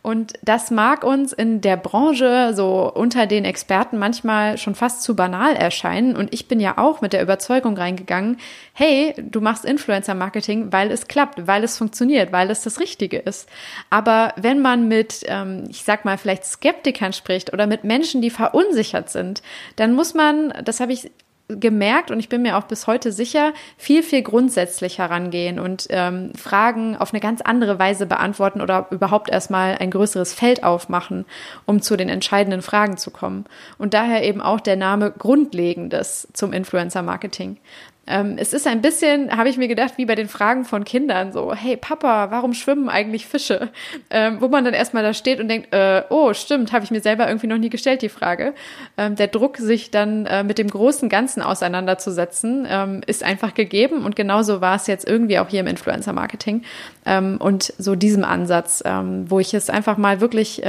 Und 0.02 0.32
das 0.42 0.70
mag 0.70 1.04
uns 1.04 1.32
in 1.32 1.60
der 1.60 1.76
Branche 1.76 2.52
so 2.54 2.90
unter 2.92 3.26
den 3.26 3.44
Experten 3.44 3.98
manchmal 3.98 4.56
schon 4.56 4.74
fast 4.74 5.02
zu 5.02 5.14
banal 5.14 5.54
erscheinen. 5.54 6.16
Und 6.16 6.32
ich 6.32 6.48
bin 6.48 6.58
ja 6.58 6.78
auch 6.78 7.00
mit 7.00 7.12
der 7.12 7.22
Überzeugung 7.22 7.76
reingegangen, 7.76 8.38
hey, 8.72 9.14
du 9.18 9.40
machst 9.40 9.64
Influencer-Marketing, 9.64 10.72
weil 10.72 10.90
es 10.90 11.06
klappt, 11.06 11.46
weil 11.46 11.64
es 11.64 11.76
funktioniert, 11.76 12.32
weil 12.32 12.50
es 12.50 12.62
das 12.62 12.80
Richtige 12.80 13.18
ist. 13.18 13.48
Aber 13.90 14.32
wenn 14.36 14.62
man 14.62 14.88
mit, 14.88 15.24
ähm, 15.26 15.64
ich 15.68 15.82
sag 15.82 16.04
mal, 16.04 16.16
vielleicht 16.16 16.44
Skeptikern 16.44 17.12
spricht 17.12 17.52
oder 17.52 17.66
mit 17.66 17.84
Menschen, 17.84 18.22
die 18.22 18.30
verunsichert 18.30 19.10
sind, 19.10 19.42
dann 19.76 19.94
muss 19.94 20.14
man, 20.14 20.54
das 20.64 20.80
habe 20.80 20.92
ich 20.92 21.10
gemerkt 21.58 22.10
und 22.10 22.20
ich 22.20 22.28
bin 22.28 22.42
mir 22.42 22.56
auch 22.56 22.64
bis 22.64 22.86
heute 22.86 23.12
sicher, 23.12 23.52
viel, 23.76 24.02
viel 24.02 24.22
grundsätzlich 24.22 24.98
herangehen 24.98 25.58
und 25.58 25.86
ähm, 25.90 26.32
Fragen 26.34 26.96
auf 26.96 27.12
eine 27.12 27.20
ganz 27.20 27.40
andere 27.40 27.78
Weise 27.78 28.06
beantworten 28.06 28.60
oder 28.60 28.86
überhaupt 28.90 29.30
erstmal 29.30 29.76
ein 29.78 29.90
größeres 29.90 30.34
Feld 30.34 30.62
aufmachen, 30.64 31.24
um 31.66 31.82
zu 31.82 31.96
den 31.96 32.08
entscheidenden 32.08 32.62
Fragen 32.62 32.96
zu 32.96 33.10
kommen. 33.10 33.44
Und 33.78 33.94
daher 33.94 34.24
eben 34.24 34.40
auch 34.40 34.60
der 34.60 34.76
Name 34.76 35.10
Grundlegendes 35.10 36.28
zum 36.32 36.52
Influencer-Marketing. 36.52 37.58
Ähm, 38.06 38.36
es 38.38 38.52
ist 38.52 38.66
ein 38.66 38.80
bisschen, 38.80 39.36
habe 39.36 39.48
ich 39.48 39.56
mir 39.56 39.68
gedacht, 39.68 39.94
wie 39.96 40.04
bei 40.04 40.14
den 40.14 40.28
Fragen 40.28 40.64
von 40.64 40.84
Kindern, 40.84 41.32
so, 41.32 41.54
hey 41.54 41.76
Papa, 41.76 42.30
warum 42.30 42.54
schwimmen 42.54 42.88
eigentlich 42.88 43.26
Fische? 43.26 43.70
Ähm, 44.10 44.40
wo 44.40 44.48
man 44.48 44.64
dann 44.64 44.74
erstmal 44.74 45.02
da 45.02 45.14
steht 45.14 45.38
und 45.38 45.48
denkt, 45.48 45.72
äh, 45.72 46.02
oh, 46.10 46.32
stimmt, 46.34 46.72
habe 46.72 46.84
ich 46.84 46.90
mir 46.90 47.00
selber 47.00 47.28
irgendwie 47.28 47.46
noch 47.46 47.58
nie 47.58 47.70
gestellt, 47.70 48.02
die 48.02 48.08
Frage. 48.08 48.54
Ähm, 48.96 49.14
der 49.14 49.28
Druck, 49.28 49.58
sich 49.58 49.90
dann 49.90 50.26
äh, 50.26 50.42
mit 50.42 50.58
dem 50.58 50.68
großen 50.68 51.08
Ganzen 51.08 51.42
auseinanderzusetzen, 51.42 52.66
ähm, 52.68 53.02
ist 53.06 53.22
einfach 53.22 53.54
gegeben 53.54 54.04
und 54.04 54.16
genauso 54.16 54.60
war 54.60 54.76
es 54.76 54.86
jetzt 54.86 55.06
irgendwie 55.06 55.38
auch 55.38 55.48
hier 55.48 55.60
im 55.60 55.66
Influencer-Marketing 55.66 56.62
ähm, 57.06 57.36
und 57.38 57.72
so 57.78 57.94
diesem 57.94 58.24
Ansatz, 58.24 58.82
ähm, 58.84 59.30
wo 59.30 59.38
ich 59.38 59.54
es 59.54 59.70
einfach 59.70 59.96
mal 59.96 60.20
wirklich 60.20 60.62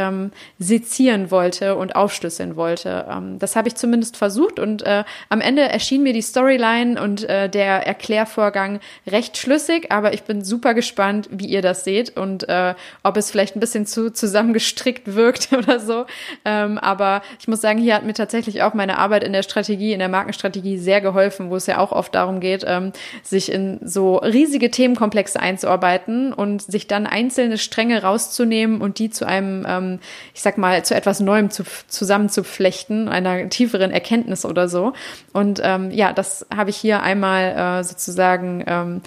sezieren 0.60 1.32
wollte 1.32 1.76
und 1.76 1.96
aufschlüsseln 1.96 2.56
wollte. 2.56 3.06
das 3.40 3.56
habe 3.56 3.68
ich 3.68 3.76
zumindest 3.76 4.18
versucht 4.18 4.60
und 4.60 4.84
äh, 4.84 5.04
am 5.30 5.42
Ende 5.42 5.64
erschien 5.64 6.04
mir 6.04 6.14
die 6.14 6.22
Storyline 6.22 7.02
und 7.02 7.28
äh, 7.32 7.50
der 7.50 7.88
Erklärvorgang 7.88 8.80
recht 9.08 9.38
schlüssig, 9.38 9.92
aber 9.92 10.14
ich 10.14 10.24
bin 10.24 10.44
super 10.44 10.74
gespannt, 10.74 11.30
wie 11.32 11.46
ihr 11.46 11.62
das 11.62 11.84
seht 11.86 12.18
und 12.18 12.48
äh, 12.50 12.76
ob 13.04 13.16
es 13.16 13.32
vielleicht 13.32 13.56
ein 13.56 13.62
bisschen 13.62 13.86
zu 13.86 14.12
zusammengestrickt 14.12 15.16
wirkt 15.16 15.54
oder 15.58 15.80
so. 15.80 16.06
Ähm, 16.44 16.78
aber 16.78 17.22
ich 17.40 17.48
muss 17.48 17.62
sagen, 17.62 17.80
hier 17.80 17.96
hat 17.96 18.04
mir 18.04 18.14
tatsächlich 18.14 18.64
auch 18.64 18.74
meine 18.74 18.98
Arbeit 18.98 19.24
in 19.24 19.34
der 19.34 19.44
Strategie, 19.44 19.94
in 19.94 20.00
der 20.00 20.10
Markenstrategie 20.10 20.78
sehr 20.78 21.00
geholfen, 21.00 21.50
wo 21.50 21.56
es 21.56 21.68
ja 21.68 21.78
auch 21.78 21.92
oft 21.92 22.14
darum 22.14 22.40
geht, 22.40 22.66
ähm, 22.68 22.92
sich 23.24 23.52
in 23.52 23.80
so 23.82 24.18
riesige 24.18 24.70
Themenkomplexe 24.70 25.40
einzuarbeiten 25.40 26.34
und 26.34 26.62
sich 26.62 26.88
dann 26.88 27.08
einzelne 27.08 27.58
Stränge 27.58 28.02
rauszunehmen 28.04 28.82
und 28.82 29.00
die 29.00 29.10
zu 29.10 29.26
einem, 29.26 29.66
ähm, 29.68 30.00
ich 30.34 30.42
sag 30.42 30.58
mal, 30.58 30.84
zu 30.84 30.96
etwas 30.96 31.22
Neuem 31.22 31.50
zu, 31.50 31.64
zusammenzuflechten, 31.88 33.08
einer 33.08 33.48
tieferen 33.50 33.92
Erkenntnis 33.92 34.46
oder 34.46 34.68
so. 34.68 34.94
Und 35.34 35.62
ähm, 35.64 35.92
ja, 35.92 36.12
das 36.14 36.46
habe 36.54 36.70
ich 36.70 36.78
hier 36.78 37.04
einmal 37.12 37.80
äh, 37.80 37.84
sozusagen 37.84 38.64
ähm, 38.68 39.02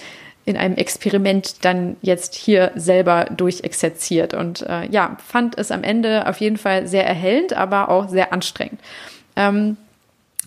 in 0.45 0.57
einem 0.57 0.77
Experiment 0.77 1.65
dann 1.65 1.97
jetzt 2.03 2.35
hier 2.35 2.71
selber 2.75 3.27
durchexerziert 3.35 4.35
und 4.35 4.63
äh, 4.63 4.87
ja, 4.91 5.17
fand 5.25 5.59
es 5.59 5.71
am 5.71 5.83
Ende 5.83 6.29
auf 6.29 6.39
jeden 6.39 6.59
Fall 6.59 6.87
sehr 6.87 7.07
erhellend, 7.07 7.55
aber 7.55 7.89
auch 7.89 8.09
sehr 8.09 8.33
anstrengend. 8.33 8.81
Ähm, 9.37 9.77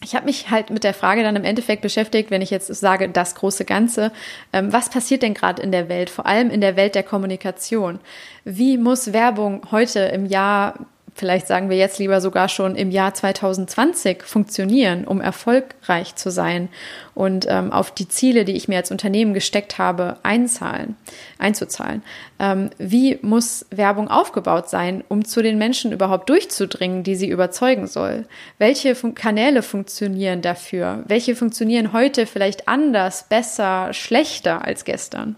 ich 0.04 0.14
habe 0.14 0.26
mich 0.26 0.52
halt 0.52 0.70
mit 0.70 0.84
der 0.84 0.94
Frage 0.94 1.24
dann 1.24 1.36
im 1.36 1.44
Endeffekt 1.44 1.82
beschäftigt, 1.82 2.30
wenn 2.30 2.44
ich 2.44 2.52
jetzt 2.52 2.68
sage, 2.68 3.10
das 3.10 3.34
große 3.34 3.66
Ganze, 3.66 4.12
ähm, 4.54 4.72
was 4.72 4.90
passiert 4.90 5.24
denn 5.24 5.34
gerade 5.34 5.62
in 5.62 5.72
der 5.72 5.90
Welt, 5.90 6.12
vor 6.12 6.28
allem 6.28 6.52
in 6.52 6.62
der 6.62 6.76
Welt 6.76 6.94
der 6.94 7.02
Kommunikation? 7.02 8.00
Wie 8.44 8.78
muss 8.78 9.14
Werbung 9.14 9.64
heute 9.72 10.00
im 10.02 10.28
Jahr 10.28 10.76
vielleicht 11.18 11.48
sagen 11.48 11.70
wir 11.70 11.78
jetzt 11.78 12.00
lieber 12.00 12.22
sogar 12.22 12.48
schon 12.48 12.76
im 12.76 12.92
Jahr 12.92 13.14
2020 13.14 14.24
funktionieren, 14.24 15.06
um 15.06 15.20
erfolgreich 15.20 16.16
zu 16.16 16.30
sein 16.30 16.70
und 17.16 17.48
ähm, 17.50 17.72
auf 17.72 17.92
die 17.92 18.08
Ziele, 18.08 18.46
die 18.46 18.56
ich 18.56 18.68
mir 18.68 18.78
als 18.78 18.92
Unternehmen 18.92 19.34
gesteckt 19.34 19.80
habe, 19.80 20.18
einzahlen, 20.24 20.96
einzuzahlen. 21.40 22.04
Ähm, 22.40 22.70
wie 22.78 23.18
muss 23.24 23.66
Werbung 23.72 24.08
aufgebaut 24.08 24.70
sein, 24.70 25.04
um 25.10 25.26
zu 25.26 25.42
den 25.42 25.58
Menschen 25.58 25.92
überhaupt 25.92 26.30
durchzudringen, 26.30 27.04
die 27.04 27.16
sie 27.16 27.28
überzeugen 27.28 27.88
soll? 27.88 28.26
Welche 28.60 28.94
Fun 28.94 29.16
Kanäle 29.16 29.64
funktionieren 29.64 30.42
dafür? 30.42 31.04
Welche 31.08 31.36
funktionieren 31.36 31.92
heute 31.94 32.28
vielleicht 32.28 32.68
anders, 32.68 33.26
besser, 33.28 33.94
schlechter 33.94 34.64
als 34.64 34.86
gestern? 34.86 35.36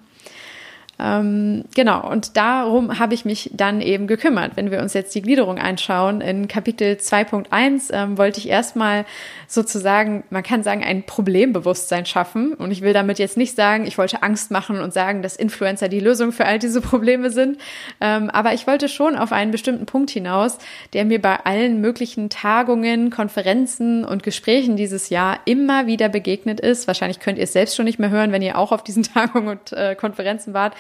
Ähm, 1.00 1.64
genau, 1.74 2.10
und 2.10 2.36
darum 2.36 3.00
habe 3.00 3.14
ich 3.14 3.24
mich 3.24 3.50
dann 3.54 3.80
eben 3.80 4.06
gekümmert. 4.06 4.52
Wenn 4.56 4.70
wir 4.70 4.82
uns 4.82 4.94
jetzt 4.94 5.16
die 5.16 5.22
Gliederung 5.22 5.58
anschauen, 5.58 6.20
in 6.20 6.50
Kapitel 6.50 6.94
2.1 6.94 7.94
ähm, 7.94 8.18
wollte 8.18 8.40
ich 8.40 8.50
erstmal 8.50 9.06
sozusagen, 9.48 10.26
man 10.30 10.44
kann 10.44 10.62
sagen, 10.62 10.84
ein 10.84 11.04
Problembewusstsein 11.04 12.06
schaffen. 12.06 12.54
Und 12.54 12.72
ich 12.72 12.82
will 12.82 12.92
damit 12.92 13.18
jetzt 13.18 13.38
nicht 13.38 13.56
sagen, 13.56 13.88
ich 13.88 13.98
wollte 13.98 14.24
Angst 14.24 14.52
machen 14.52 14.82
und 14.82 14.94
sagen, 14.94 15.22
dass 15.22 15.38
Influencer 15.38 15.88
die 15.88 16.02
Lösung 16.02 16.34
für 16.34 16.46
all 16.46 16.60
diese 16.60 16.82
Probleme 16.82 17.30
sind. 17.30 17.60
Ähm, 18.02 18.30
aber 18.30 18.54
ich 18.54 18.68
wollte 18.68 18.90
schon 18.90 19.16
auf 19.16 19.32
einen 19.32 19.52
bestimmten 19.52 19.86
Punkt 19.86 20.10
hinaus, 20.10 20.58
der 20.92 21.06
mir 21.06 21.22
bei 21.22 21.38
allen 21.46 21.80
möglichen 21.80 22.30
Tagungen, 22.30 23.10
Konferenzen 23.10 24.04
und 24.04 24.22
Gesprächen 24.24 24.76
dieses 24.76 25.10
Jahr 25.10 25.40
immer 25.46 25.88
wieder 25.88 26.10
begegnet 26.10 26.60
ist. 26.60 26.88
Wahrscheinlich 26.88 27.22
könnt 27.22 27.38
ihr 27.38 27.46
es 27.46 27.54
selbst 27.54 27.78
schon 27.78 27.86
nicht 27.86 28.00
mehr 28.00 28.10
hören, 28.10 28.34
wenn 28.34 28.42
ihr 28.42 28.58
auch 28.58 28.74
auf 28.74 28.84
diesen 28.84 29.04
Tagungen 29.14 29.48
und 29.48 29.72
äh, 29.72 29.96
Konferenzen 29.96 30.54
wart. 30.54 30.76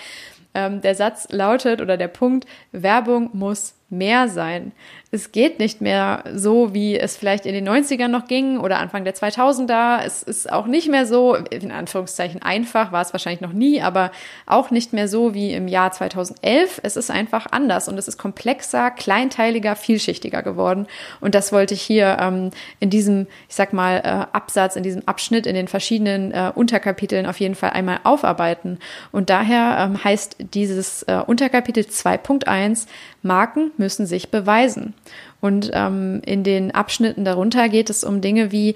Ähm, 0.53 0.81
der 0.81 0.95
Satz 0.95 1.27
lautet 1.29 1.81
oder 1.81 1.97
der 1.97 2.07
Punkt, 2.07 2.47
Werbung 2.71 3.29
muss 3.33 3.75
mehr 3.89 4.27
sein 4.27 4.71
es 5.11 5.31
geht 5.31 5.57
nicht 5.57 5.81
mehr 5.81 6.23
so, 6.35 6.73
wie 6.75 6.97
es 6.97 7.17
vielleicht 7.17 7.47
in 7.47 7.53
den 7.53 7.67
90ern 7.67 8.09
noch 8.09 8.27
ging 8.27 8.59
oder 8.59 8.77
Anfang 8.77 9.05
der 9.05 9.15
2000er. 9.15 10.03
Es 10.05 10.21
ist 10.21 10.51
auch 10.51 10.67
nicht 10.67 10.87
mehr 10.87 11.07
so, 11.07 11.33
in 11.33 11.71
Anführungszeichen 11.71 12.43
einfach, 12.43 12.91
war 12.91 13.01
es 13.01 13.11
wahrscheinlich 13.11 13.41
noch 13.41 13.53
nie, 13.53 13.81
aber 13.81 14.11
auch 14.45 14.69
nicht 14.69 14.93
mehr 14.93 15.07
so 15.07 15.33
wie 15.33 15.53
im 15.53 15.67
Jahr 15.67 15.91
2011. 15.91 16.81
Es 16.83 16.95
ist 16.95 17.09
einfach 17.09 17.47
anders 17.49 17.87
und 17.87 17.97
es 17.97 18.07
ist 18.07 18.19
komplexer, 18.19 18.91
kleinteiliger, 18.91 19.75
vielschichtiger 19.75 20.43
geworden. 20.43 20.85
Und 21.21 21.33
das 21.33 21.51
wollte 21.51 21.73
ich 21.73 21.81
hier 21.81 22.17
ähm, 22.19 22.51
in 22.79 22.91
diesem, 22.91 23.25
ich 23.47 23.55
sag 23.55 23.73
mal, 23.73 24.01
äh, 24.03 24.35
Absatz, 24.35 24.75
in 24.75 24.83
diesem 24.83 25.07
Abschnitt, 25.07 25.47
in 25.47 25.55
den 25.55 25.67
verschiedenen 25.67 26.31
äh, 26.31 26.51
Unterkapiteln 26.53 27.25
auf 27.25 27.39
jeden 27.39 27.55
Fall 27.55 27.71
einmal 27.71 27.99
aufarbeiten. 28.03 28.77
Und 29.11 29.31
daher 29.31 29.77
ähm, 29.79 30.03
heißt 30.03 30.35
dieses 30.53 31.01
äh, 31.03 31.19
Unterkapitel 31.25 31.85
2.1, 31.85 32.85
Marken 33.21 33.71
müssen 33.79 34.05
sich 34.05 34.29
beweisen. 34.29 34.93
Und 35.41 35.71
ähm, 35.73 36.21
in 36.25 36.43
den 36.43 36.71
Abschnitten 36.71 37.25
darunter 37.25 37.69
geht 37.69 37.89
es 37.89 38.03
um 38.03 38.21
Dinge 38.21 38.51
wie 38.51 38.75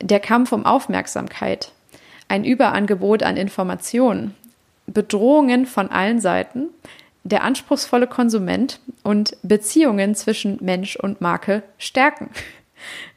der 0.00 0.20
Kampf 0.20 0.52
um 0.52 0.66
Aufmerksamkeit, 0.66 1.72
ein 2.28 2.44
Überangebot 2.44 3.22
an 3.22 3.36
Informationen, 3.36 4.34
Bedrohungen 4.86 5.66
von 5.66 5.90
allen 5.90 6.20
Seiten, 6.20 6.68
der 7.22 7.42
anspruchsvolle 7.42 8.06
Konsument 8.06 8.80
und 9.02 9.36
Beziehungen 9.42 10.14
zwischen 10.14 10.58
Mensch 10.60 10.96
und 10.96 11.20
Marke 11.20 11.62
stärken. 11.78 12.30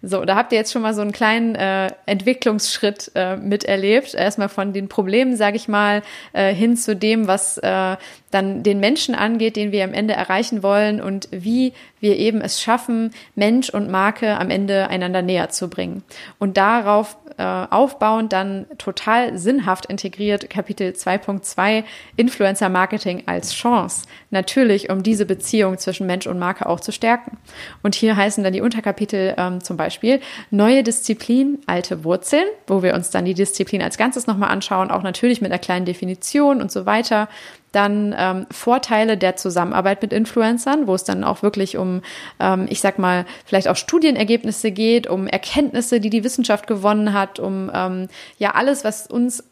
So, 0.01 0.25
da 0.25 0.35
habt 0.35 0.51
ihr 0.51 0.57
jetzt 0.57 0.71
schon 0.71 0.81
mal 0.81 0.93
so 0.93 1.01
einen 1.01 1.11
kleinen 1.11 1.55
äh, 1.55 1.89
Entwicklungsschritt 2.05 3.11
äh, 3.15 3.35
miterlebt. 3.35 4.13
Erstmal 4.13 4.49
von 4.49 4.73
den 4.73 4.87
Problemen, 4.87 5.35
sage 5.35 5.55
ich 5.55 5.67
mal, 5.67 6.03
äh, 6.33 6.53
hin 6.53 6.77
zu 6.77 6.95
dem, 6.95 7.27
was 7.27 7.57
äh, 7.57 7.97
dann 8.31 8.63
den 8.63 8.79
Menschen 8.79 9.15
angeht, 9.15 9.55
den 9.55 9.71
wir 9.71 9.83
am 9.83 9.93
Ende 9.93 10.13
erreichen 10.13 10.63
wollen 10.63 11.01
und 11.01 11.29
wie 11.31 11.73
wir 11.99 12.17
eben 12.17 12.41
es 12.41 12.61
schaffen, 12.61 13.11
Mensch 13.35 13.69
und 13.69 13.89
Marke 13.89 14.37
am 14.37 14.49
Ende 14.49 14.89
einander 14.89 15.21
näher 15.21 15.49
zu 15.49 15.69
bringen. 15.69 16.03
Und 16.39 16.57
darauf 16.57 17.17
äh, 17.37 17.43
aufbauend 17.43 18.33
dann 18.33 18.65
total 18.77 19.37
sinnhaft 19.37 19.85
integriert 19.85 20.49
Kapitel 20.49 20.91
2.2 20.91 21.83
Influencer 22.15 22.69
Marketing 22.69 23.23
als 23.27 23.53
Chance. 23.53 24.07
Natürlich, 24.31 24.89
um 24.89 25.03
diese 25.03 25.25
Beziehung 25.25 25.77
zwischen 25.77 26.07
Mensch 26.07 26.27
und 26.27 26.39
Marke 26.39 26.67
auch 26.67 26.79
zu 26.79 26.91
stärken. 26.91 27.37
Und 27.83 27.95
hier 27.95 28.15
heißen 28.15 28.43
dann 28.43 28.53
die 28.53 28.61
Unterkapitel 28.61 29.35
ähm, 29.37 29.63
zum 29.63 29.77
Beispiel 29.77 30.19
neue 30.49 30.83
Disziplin, 30.83 31.59
alte 31.67 32.03
Wurzeln, 32.03 32.45
wo 32.65 32.81
wir 32.81 32.95
uns 32.95 33.11
dann 33.11 33.25
die 33.25 33.35
Disziplin 33.35 33.81
als 33.83 33.97
Ganzes 33.97 34.25
nochmal 34.25 34.49
anschauen, 34.49 34.89
auch 34.89 35.03
natürlich 35.03 35.41
mit 35.41 35.51
einer 35.51 35.59
kleinen 35.59 35.85
Definition 35.85 36.61
und 36.61 36.71
so 36.71 36.85
weiter. 36.85 37.29
Dann 37.77 38.15
ähm, 38.17 38.47
Vorteile 38.49 39.17
der 39.17 39.35
Zusammenarbeit 39.35 40.01
mit 40.01 40.11
Influencern, 40.11 40.87
wo 40.87 40.95
es 40.95 41.03
dann 41.03 41.23
auch 41.23 41.43
wirklich 41.43 41.77
um, 41.77 42.01
ähm, 42.39 42.65
ich 42.71 42.81
sag 42.81 42.97
mal, 42.97 43.27
vielleicht 43.45 43.67
auch 43.67 43.75
Studienergebnisse 43.75 44.71
geht, 44.71 45.05
um 45.05 45.27
Erkenntnisse, 45.27 45.99
die 45.99 46.09
die 46.09 46.23
Wissenschaft 46.23 46.65
gewonnen 46.65 47.13
hat, 47.13 47.37
um 47.37 47.69
ähm, 47.71 48.07
ja 48.39 48.55
alles, 48.55 48.83
was 48.83 49.05
uns 49.05 49.43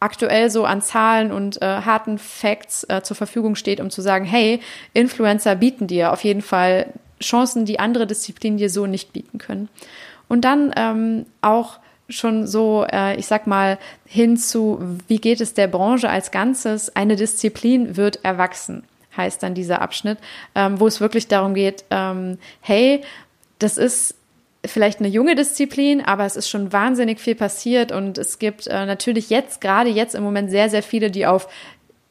aktuell 0.00 0.50
so 0.50 0.64
an 0.64 0.82
Zahlen 0.82 1.30
und 1.30 1.62
äh, 1.62 1.66
harten 1.66 2.18
Facts 2.18 2.82
äh, 2.88 3.02
zur 3.04 3.16
Verfügung 3.16 3.54
steht, 3.54 3.78
um 3.78 3.88
zu 3.88 4.00
sagen, 4.00 4.24
hey, 4.24 4.58
Influencer 4.92 5.54
bieten 5.54 5.86
dir 5.86 6.12
auf 6.12 6.24
jeden 6.24 6.42
Fall 6.42 6.92
Chancen, 7.22 7.66
die 7.66 7.78
andere 7.78 8.08
Disziplinen 8.08 8.58
dir 8.58 8.68
so 8.68 8.88
nicht 8.88 9.12
bieten 9.12 9.38
können. 9.38 9.68
Und 10.26 10.44
dann 10.44 10.72
ähm, 10.74 11.26
auch 11.40 11.78
schon 12.10 12.46
so, 12.46 12.86
äh, 12.90 13.16
ich 13.16 13.26
sag 13.26 13.46
mal, 13.46 13.78
hin 14.06 14.36
zu, 14.36 14.80
wie 15.08 15.18
geht 15.18 15.40
es 15.40 15.54
der 15.54 15.66
Branche 15.66 16.08
als 16.08 16.30
Ganzes? 16.30 16.94
Eine 16.94 17.16
Disziplin 17.16 17.96
wird 17.96 18.24
erwachsen, 18.24 18.84
heißt 19.16 19.42
dann 19.42 19.54
dieser 19.54 19.82
Abschnitt, 19.82 20.18
ähm, 20.54 20.80
wo 20.80 20.86
es 20.86 21.00
wirklich 21.00 21.28
darum 21.28 21.54
geht, 21.54 21.84
ähm, 21.90 22.38
hey, 22.60 23.02
das 23.58 23.78
ist 23.78 24.14
vielleicht 24.64 25.00
eine 25.00 25.08
junge 25.08 25.34
Disziplin, 25.34 26.02
aber 26.02 26.24
es 26.24 26.36
ist 26.36 26.48
schon 26.48 26.72
wahnsinnig 26.72 27.18
viel 27.20 27.34
passiert 27.34 27.92
und 27.92 28.18
es 28.18 28.38
gibt 28.38 28.66
äh, 28.66 28.84
natürlich 28.84 29.30
jetzt, 29.30 29.60
gerade 29.60 29.88
jetzt 29.88 30.14
im 30.14 30.22
Moment 30.22 30.50
sehr, 30.50 30.68
sehr 30.68 30.82
viele, 30.82 31.10
die 31.10 31.26
auf 31.26 31.48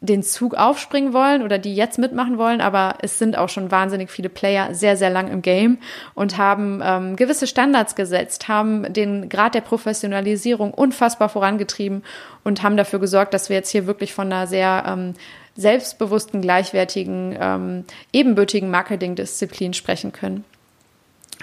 den 0.01 0.23
Zug 0.23 0.55
aufspringen 0.55 1.11
wollen 1.11 1.43
oder 1.43 1.57
die 1.57 1.75
jetzt 1.75 1.99
mitmachen 1.99 2.37
wollen, 2.37 2.61
aber 2.61 2.95
es 3.01 3.19
sind 3.19 3.37
auch 3.37 3.49
schon 3.49 3.69
wahnsinnig 3.69 4.09
viele 4.09 4.29
Player 4.29 4.73
sehr, 4.73 4.95
sehr 4.95 5.09
lang 5.09 5.29
im 5.29 5.41
Game 5.41 5.79
und 6.13 6.37
haben 6.37 6.81
ähm, 6.83 7.15
gewisse 7.17 7.47
Standards 7.47 7.95
gesetzt, 7.95 8.47
haben 8.47 8.93
den 8.93 9.27
Grad 9.27 9.55
der 9.55 9.61
Professionalisierung 9.61 10.73
unfassbar 10.73 11.27
vorangetrieben 11.27 12.03
und 12.45 12.63
haben 12.63 12.77
dafür 12.77 12.99
gesorgt, 12.99 13.33
dass 13.33 13.49
wir 13.49 13.57
jetzt 13.57 13.71
hier 13.71 13.87
wirklich 13.87 14.13
von 14.13 14.31
einer 14.31 14.47
sehr 14.47 14.85
ähm, 14.87 15.13
selbstbewussten, 15.57 16.41
gleichwertigen, 16.41 17.37
ähm, 17.37 17.83
ebenbürtigen 18.13 18.71
Marketingdisziplin 18.71 19.73
sprechen 19.73 20.13
können. 20.13 20.45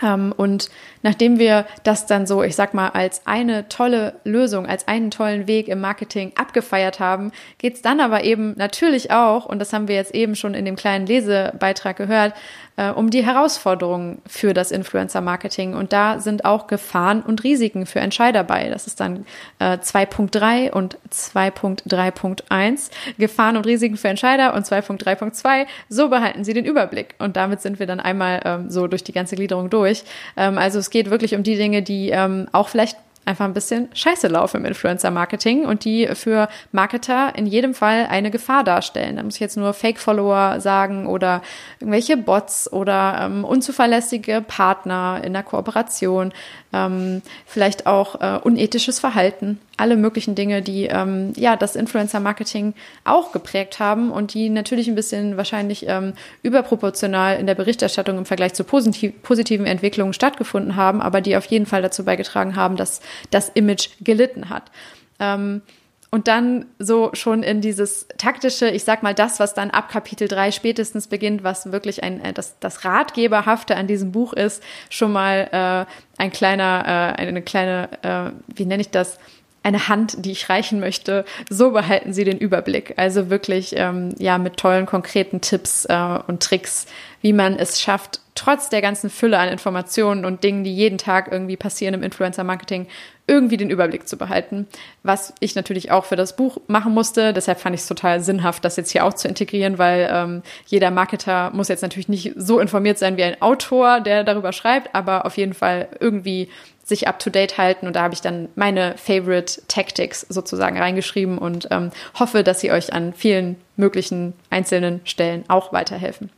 Ähm, 0.02 0.32
und 0.36 0.68
nachdem 1.02 1.38
wir 1.38 1.66
das 1.84 2.06
dann 2.06 2.26
so, 2.26 2.42
ich 2.42 2.54
sag 2.56 2.74
mal, 2.74 2.88
als 2.88 3.26
eine 3.26 3.68
tolle 3.68 4.20
Lösung, 4.24 4.66
als 4.66 4.88
einen 4.88 5.10
tollen 5.10 5.46
Weg 5.46 5.68
im 5.68 5.80
Marketing 5.80 6.32
abgefeiert 6.36 7.00
haben, 7.00 7.32
geht's 7.58 7.82
dann 7.82 8.00
aber 8.00 8.24
eben 8.24 8.54
natürlich 8.56 9.10
auch, 9.10 9.46
und 9.46 9.58
das 9.58 9.72
haben 9.72 9.88
wir 9.88 9.94
jetzt 9.94 10.14
eben 10.14 10.36
schon 10.36 10.54
in 10.54 10.64
dem 10.64 10.76
kleinen 10.76 11.06
Lesebeitrag 11.06 11.96
gehört, 11.96 12.34
äh, 12.76 12.90
um 12.90 13.10
die 13.10 13.24
Herausforderungen 13.24 14.20
für 14.26 14.54
das 14.54 14.70
Influencer-Marketing. 14.70 15.74
Und 15.74 15.92
da 15.92 16.20
sind 16.20 16.44
auch 16.44 16.66
Gefahren 16.66 17.22
und 17.22 17.42
Risiken 17.44 17.86
für 17.86 18.00
Entscheider 18.00 18.44
bei. 18.44 18.68
Das 18.68 18.86
ist 18.86 19.00
dann 19.00 19.26
äh, 19.58 19.78
2.3 19.78 20.70
und 20.70 20.98
2.3.1. 21.12 22.90
Gefahren 23.18 23.56
und 23.56 23.66
Risiken 23.66 23.96
für 23.96 24.08
Entscheider 24.08 24.54
und 24.54 24.66
2.3.2. 24.66 25.66
So 25.88 26.08
behalten 26.08 26.44
Sie 26.44 26.54
den 26.54 26.64
Überblick. 26.64 27.14
Und 27.18 27.36
damit 27.36 27.60
sind 27.60 27.78
wir 27.78 27.86
dann 27.86 28.00
einmal 28.00 28.40
ähm, 28.44 28.70
so 28.70 28.86
durch 28.86 29.04
die 29.04 29.12
ganze 29.12 29.36
Gliederung 29.36 29.70
durch. 29.70 30.04
Ähm, 30.36 30.58
also 30.58 30.78
es 30.78 30.90
geht 30.90 31.10
wirklich 31.10 31.34
um 31.34 31.42
die 31.42 31.56
Dinge, 31.56 31.82
die 31.82 32.10
ähm, 32.10 32.48
auch 32.52 32.68
vielleicht 32.68 32.98
einfach 33.26 33.44
ein 33.44 33.54
bisschen 33.54 33.88
scheiße 33.92 34.28
laufen 34.28 34.58
im 34.58 34.64
Influencer-Marketing 34.64 35.66
und 35.66 35.84
die 35.84 36.06
für 36.14 36.48
Marketer 36.72 37.32
in 37.36 37.46
jedem 37.46 37.74
Fall 37.74 38.06
eine 38.08 38.30
Gefahr 38.30 38.64
darstellen. 38.64 39.16
Da 39.16 39.22
muss 39.22 39.34
ich 39.34 39.40
jetzt 39.40 39.56
nur 39.56 39.74
Fake-Follower 39.74 40.60
sagen 40.60 41.06
oder 41.06 41.42
irgendwelche 41.80 42.16
Bots 42.16 42.72
oder 42.72 43.18
ähm, 43.20 43.44
unzuverlässige 43.44 44.42
Partner 44.46 45.20
in 45.24 45.32
der 45.32 45.42
Kooperation, 45.42 46.32
ähm, 46.72 47.20
vielleicht 47.46 47.86
auch 47.86 48.20
äh, 48.20 48.38
unethisches 48.42 49.00
Verhalten, 49.00 49.60
alle 49.76 49.96
möglichen 49.96 50.34
Dinge, 50.34 50.62
die 50.62 50.86
ähm, 50.86 51.32
ja 51.36 51.56
das 51.56 51.76
Influencer-Marketing 51.76 52.74
auch 53.04 53.32
geprägt 53.32 53.78
haben 53.78 54.10
und 54.10 54.34
die 54.34 54.48
natürlich 54.48 54.88
ein 54.88 54.94
bisschen 54.94 55.36
wahrscheinlich 55.36 55.86
ähm, 55.88 56.14
überproportional 56.42 57.38
in 57.38 57.46
der 57.46 57.54
Berichterstattung 57.54 58.18
im 58.18 58.24
Vergleich 58.24 58.54
zu 58.54 58.64
positiv, 58.64 59.22
positiven 59.22 59.66
Entwicklungen 59.66 60.12
stattgefunden 60.12 60.76
haben, 60.76 61.00
aber 61.00 61.20
die 61.20 61.36
auf 61.36 61.46
jeden 61.46 61.66
Fall 61.66 61.82
dazu 61.82 62.04
beigetragen 62.04 62.56
haben, 62.56 62.76
dass 62.76 63.00
das 63.30 63.50
Image 63.50 63.90
gelitten 64.00 64.48
hat. 64.48 64.70
Ähm, 65.18 65.62
und 66.10 66.28
dann 66.28 66.66
so 66.78 67.10
schon 67.12 67.42
in 67.42 67.60
dieses 67.60 68.06
taktische, 68.16 68.68
ich 68.70 68.84
sag 68.84 69.02
mal, 69.02 69.12
das, 69.12 69.40
was 69.40 69.54
dann 69.54 69.70
ab 69.70 69.90
Kapitel 69.90 70.28
3 70.28 70.52
spätestens 70.52 71.08
beginnt, 71.08 71.42
was 71.44 71.72
wirklich 71.72 72.02
ein, 72.02 72.24
äh, 72.24 72.32
das, 72.32 72.58
das 72.60 72.84
Ratgeberhafte 72.84 73.76
an 73.76 73.86
diesem 73.86 74.12
Buch 74.12 74.32
ist, 74.32 74.62
schon 74.88 75.12
mal 75.12 75.48
äh, 75.52 76.20
ein 76.22 76.30
kleiner, 76.30 77.14
äh, 77.18 77.20
eine 77.20 77.42
kleine, 77.42 77.88
äh, 78.02 78.30
wie 78.54 78.64
nenne 78.64 78.80
ich 78.82 78.90
das, 78.90 79.18
eine 79.66 79.88
Hand, 79.88 80.24
die 80.24 80.30
ich 80.30 80.48
reichen 80.48 80.78
möchte. 80.78 81.24
So 81.50 81.72
behalten 81.72 82.12
Sie 82.12 82.22
den 82.22 82.38
Überblick. 82.38 82.94
Also 82.96 83.30
wirklich 83.30 83.74
ähm, 83.76 84.14
ja 84.16 84.38
mit 84.38 84.58
tollen 84.58 84.86
konkreten 84.86 85.40
Tipps 85.40 85.86
äh, 85.86 86.18
und 86.28 86.40
Tricks, 86.40 86.86
wie 87.26 87.32
man 87.32 87.56
es 87.58 87.80
schafft, 87.80 88.20
trotz 88.36 88.68
der 88.68 88.80
ganzen 88.80 89.10
Fülle 89.10 89.36
an 89.38 89.48
Informationen 89.48 90.24
und 90.24 90.44
Dingen, 90.44 90.62
die 90.62 90.72
jeden 90.72 90.96
Tag 90.96 91.26
irgendwie 91.32 91.56
passieren 91.56 91.92
im 91.92 92.04
Influencer-Marketing, 92.04 92.86
irgendwie 93.26 93.56
den 93.56 93.68
Überblick 93.68 94.06
zu 94.06 94.16
behalten. 94.16 94.68
Was 95.02 95.34
ich 95.40 95.56
natürlich 95.56 95.90
auch 95.90 96.04
für 96.04 96.14
das 96.14 96.36
Buch 96.36 96.58
machen 96.68 96.94
musste. 96.94 97.32
Deshalb 97.32 97.58
fand 97.58 97.74
ich 97.74 97.80
es 97.80 97.88
total 97.88 98.20
sinnhaft, 98.20 98.64
das 98.64 98.76
jetzt 98.76 98.92
hier 98.92 99.04
auch 99.04 99.12
zu 99.12 99.26
integrieren, 99.26 99.76
weil 99.76 100.08
ähm, 100.08 100.42
jeder 100.66 100.92
Marketer 100.92 101.50
muss 101.50 101.66
jetzt 101.66 101.82
natürlich 101.82 102.08
nicht 102.08 102.34
so 102.36 102.60
informiert 102.60 102.98
sein 102.98 103.16
wie 103.16 103.24
ein 103.24 103.42
Autor, 103.42 103.98
der 103.98 104.22
darüber 104.22 104.52
schreibt, 104.52 104.94
aber 104.94 105.26
auf 105.26 105.36
jeden 105.36 105.54
Fall 105.54 105.88
irgendwie 105.98 106.48
sich 106.84 107.08
up 107.08 107.18
to 107.18 107.28
date 107.28 107.58
halten. 107.58 107.88
Und 107.88 107.96
da 107.96 108.02
habe 108.02 108.14
ich 108.14 108.20
dann 108.20 108.50
meine 108.54 108.94
Favorite 108.96 109.62
Tactics 109.66 110.20
sozusagen 110.28 110.78
reingeschrieben 110.78 111.38
und 111.38 111.66
ähm, 111.72 111.90
hoffe, 112.16 112.44
dass 112.44 112.60
sie 112.60 112.70
euch 112.70 112.92
an 112.92 113.14
vielen 113.14 113.56
möglichen 113.74 114.34
einzelnen 114.48 115.00
Stellen 115.02 115.42
auch 115.48 115.72
weiterhelfen. 115.72 116.30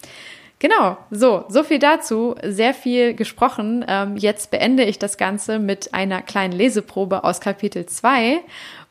Genau, 0.61 0.97
so, 1.11 1.44
so 1.49 1.62
viel 1.62 1.79
dazu. 1.79 2.35
Sehr 2.42 2.75
viel 2.75 3.14
gesprochen. 3.14 3.85
Ähm, 3.87 4.16
jetzt 4.16 4.51
beende 4.51 4.85
ich 4.85 4.99
das 4.99 5.16
Ganze 5.16 5.61
mit 5.61 5.94
einer 5.94 6.21
kleinen 6.21 6.53
Leseprobe 6.53 7.23
aus 7.23 7.40
Kapitel 7.40 7.87
2 7.87 8.40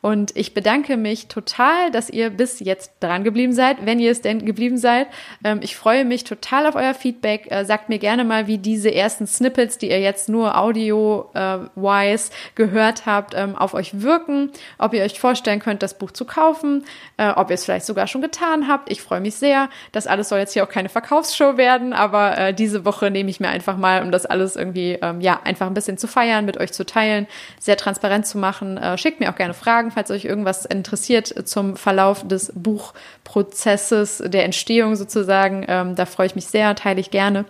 und 0.00 0.36
ich 0.36 0.54
bedanke 0.54 0.96
mich 0.96 1.26
total, 1.26 1.90
dass 1.90 2.08
ihr 2.08 2.30
bis 2.30 2.60
jetzt 2.60 2.92
dran 3.00 3.24
geblieben 3.24 3.52
seid, 3.52 3.84
wenn 3.84 3.98
ihr 3.98 4.12
es 4.12 4.20
denn 4.20 4.46
geblieben 4.46 4.78
seid. 4.78 5.08
Ähm, 5.42 5.58
ich 5.60 5.76
freue 5.76 6.04
mich 6.04 6.22
total 6.22 6.66
auf 6.66 6.76
euer 6.76 6.94
Feedback. 6.94 7.50
Äh, 7.50 7.64
sagt 7.64 7.88
mir 7.88 7.98
gerne 7.98 8.24
mal, 8.24 8.46
wie 8.46 8.58
diese 8.58 8.94
ersten 8.94 9.26
Snippets, 9.26 9.76
die 9.78 9.90
ihr 9.90 10.00
jetzt 10.00 10.28
nur 10.28 10.56
audio-wise 10.56 12.30
gehört 12.54 13.06
habt, 13.06 13.34
ähm, 13.34 13.56
auf 13.56 13.74
euch 13.74 14.00
wirken. 14.00 14.52
Ob 14.78 14.94
ihr 14.94 15.02
euch 15.02 15.18
vorstellen 15.18 15.58
könnt, 15.58 15.82
das 15.82 15.98
Buch 15.98 16.12
zu 16.12 16.24
kaufen. 16.24 16.84
Äh, 17.16 17.30
ob 17.30 17.50
ihr 17.50 17.54
es 17.54 17.64
vielleicht 17.64 17.86
sogar 17.86 18.06
schon 18.06 18.22
getan 18.22 18.68
habt. 18.68 18.92
Ich 18.92 19.02
freue 19.02 19.20
mich 19.20 19.34
sehr. 19.34 19.68
Das 19.90 20.06
alles 20.06 20.28
soll 20.28 20.38
jetzt 20.38 20.52
hier 20.52 20.62
auch 20.62 20.68
keine 20.68 20.88
Verkaufsshow 20.88 21.56
werden, 21.56 21.92
aber 21.92 22.38
äh, 22.38 22.54
diese 22.54 22.84
Woche 22.84 23.10
nehme 23.10 23.30
ich 23.30 23.40
mir 23.40 23.48
einfach 23.48 23.76
mal, 23.76 24.02
um 24.02 24.12
das 24.12 24.26
alles 24.26 24.54
irgendwie, 24.54 24.96
ähm, 25.02 25.20
ja, 25.20 25.40
einfach 25.42 25.66
ein 25.66 25.74
bisschen 25.74 25.98
zu 25.98 26.06
feiern, 26.06 26.44
mit 26.44 26.56
euch 26.56 26.72
zu 26.72 26.86
teilen, 26.86 27.26
sehr 27.58 27.76
transparent 27.76 28.26
zu 28.26 28.38
machen. 28.38 28.78
Schickt 28.96 29.20
mir 29.20 29.30
auch 29.30 29.36
gerne 29.36 29.54
Fragen 29.54 29.87
Fragen, 29.88 29.90
falls 29.90 30.10
euch 30.10 30.24
irgendwas 30.24 30.64
interessiert 30.64 31.48
zum 31.48 31.76
Verlauf 31.76 32.26
des 32.26 32.52
Buchprozesses, 32.54 34.22
der 34.26 34.44
Entstehung 34.44 34.96
sozusagen. 34.96 35.64
Ähm, 35.68 35.94
da 35.94 36.06
freue 36.06 36.26
ich 36.26 36.34
mich 36.34 36.46
sehr, 36.46 36.74
teile 36.74 37.00
ich 37.00 37.10
gerne. 37.10 37.44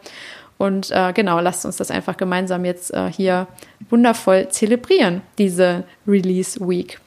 Und 0.56 0.90
äh, 0.90 1.12
genau, 1.12 1.40
lasst 1.40 1.64
uns 1.64 1.76
das 1.76 1.90
einfach 1.90 2.16
gemeinsam 2.16 2.64
jetzt 2.64 2.92
äh, 2.92 3.10
hier 3.12 3.46
wundervoll 3.90 4.48
zelebrieren, 4.48 5.22
diese 5.38 5.84
Release 6.06 6.58
Week. 6.60 6.98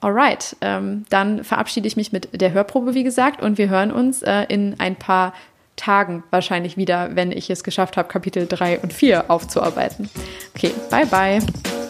Alright, 0.00 0.56
ähm, 0.60 1.04
dann 1.10 1.44
verabschiede 1.44 1.86
ich 1.86 1.96
mich 1.96 2.12
mit 2.12 2.40
der 2.40 2.52
Hörprobe, 2.52 2.94
wie 2.94 3.04
gesagt, 3.04 3.42
und 3.42 3.58
wir 3.58 3.68
hören 3.68 3.92
uns 3.92 4.22
äh, 4.22 4.44
in 4.48 4.78
ein 4.78 4.96
paar 4.96 5.32
Tagen 5.76 6.22
wahrscheinlich 6.30 6.76
wieder, 6.76 7.14
wenn 7.14 7.32
ich 7.32 7.50
es 7.50 7.64
geschafft 7.64 7.96
habe, 7.96 8.08
Kapitel 8.08 8.46
3 8.46 8.80
und 8.80 8.92
4 8.92 9.30
aufzuarbeiten. 9.30 10.08
Okay, 10.54 10.72
bye 10.90 11.06
bye. 11.06 11.81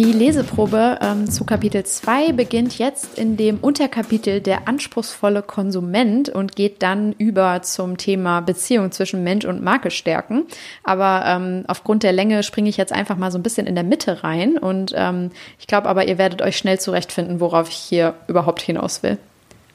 Die 0.00 0.12
Leseprobe 0.12 0.98
ähm, 1.02 1.30
zu 1.30 1.44
Kapitel 1.44 1.84
2 1.84 2.32
beginnt 2.32 2.78
jetzt 2.78 3.18
in 3.18 3.36
dem 3.36 3.58
Unterkapitel 3.58 4.40
der 4.40 4.66
anspruchsvolle 4.66 5.42
Konsument 5.42 6.30
und 6.30 6.56
geht 6.56 6.82
dann 6.82 7.12
über 7.12 7.60
zum 7.60 7.98
Thema 7.98 8.40
Beziehung 8.40 8.92
zwischen 8.92 9.22
Mensch 9.24 9.44
und 9.44 9.62
Marke 9.62 9.90
stärken. 9.90 10.46
Aber 10.84 11.24
ähm, 11.26 11.64
aufgrund 11.66 12.02
der 12.02 12.14
Länge 12.14 12.42
springe 12.44 12.70
ich 12.70 12.78
jetzt 12.78 12.94
einfach 12.94 13.18
mal 13.18 13.30
so 13.30 13.36
ein 13.36 13.42
bisschen 13.42 13.66
in 13.66 13.74
der 13.74 13.84
Mitte 13.84 14.24
rein 14.24 14.56
und 14.56 14.94
ähm, 14.96 15.32
ich 15.58 15.66
glaube 15.66 15.86
aber, 15.86 16.08
ihr 16.08 16.16
werdet 16.16 16.40
euch 16.40 16.56
schnell 16.56 16.80
zurechtfinden, 16.80 17.38
worauf 17.38 17.68
ich 17.68 17.76
hier 17.76 18.14
überhaupt 18.26 18.62
hinaus 18.62 19.02
will. 19.02 19.18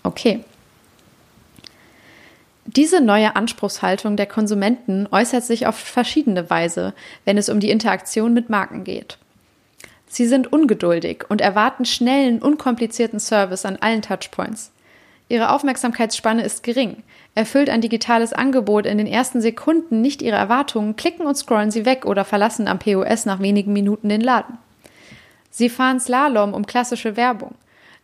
Okay. 0.01 0.43
Diese 2.65 2.99
neue 2.99 3.35
Anspruchshaltung 3.35 4.17
der 4.17 4.25
Konsumenten 4.25 5.07
äußert 5.11 5.43
sich 5.43 5.67
auf 5.67 5.75
verschiedene 5.75 6.49
Weise, 6.49 6.95
wenn 7.25 7.37
es 7.37 7.47
um 7.47 7.59
die 7.59 7.69
Interaktion 7.69 8.33
mit 8.33 8.49
Marken 8.49 8.83
geht. 8.83 9.19
Sie 10.15 10.27
sind 10.27 10.53
ungeduldig 10.53 11.25
und 11.27 11.41
erwarten 11.41 11.83
schnellen, 11.83 12.41
unkomplizierten 12.41 13.19
Service 13.19 13.65
an 13.65 13.75
allen 13.81 14.01
Touchpoints. 14.01 14.71
Ihre 15.27 15.49
Aufmerksamkeitsspanne 15.49 16.41
ist 16.41 16.63
gering. 16.63 17.03
Erfüllt 17.33 17.69
ein 17.69 17.81
digitales 17.81 18.31
Angebot 18.31 18.85
in 18.85 18.97
den 18.97 19.07
ersten 19.07 19.41
Sekunden 19.41 19.99
nicht 19.99 20.21
ihre 20.21 20.37
Erwartungen, 20.37 20.95
klicken 20.95 21.25
und 21.25 21.35
scrollen 21.35 21.69
sie 21.69 21.85
weg 21.85 22.05
oder 22.05 22.23
verlassen 22.23 22.69
am 22.69 22.79
POS 22.79 23.25
nach 23.25 23.41
wenigen 23.41 23.73
Minuten 23.73 24.07
den 24.07 24.21
Laden. 24.21 24.57
Sie 25.49 25.67
fahren 25.67 25.99
Slalom 25.99 26.53
um 26.53 26.65
klassische 26.65 27.17
Werbung. 27.17 27.55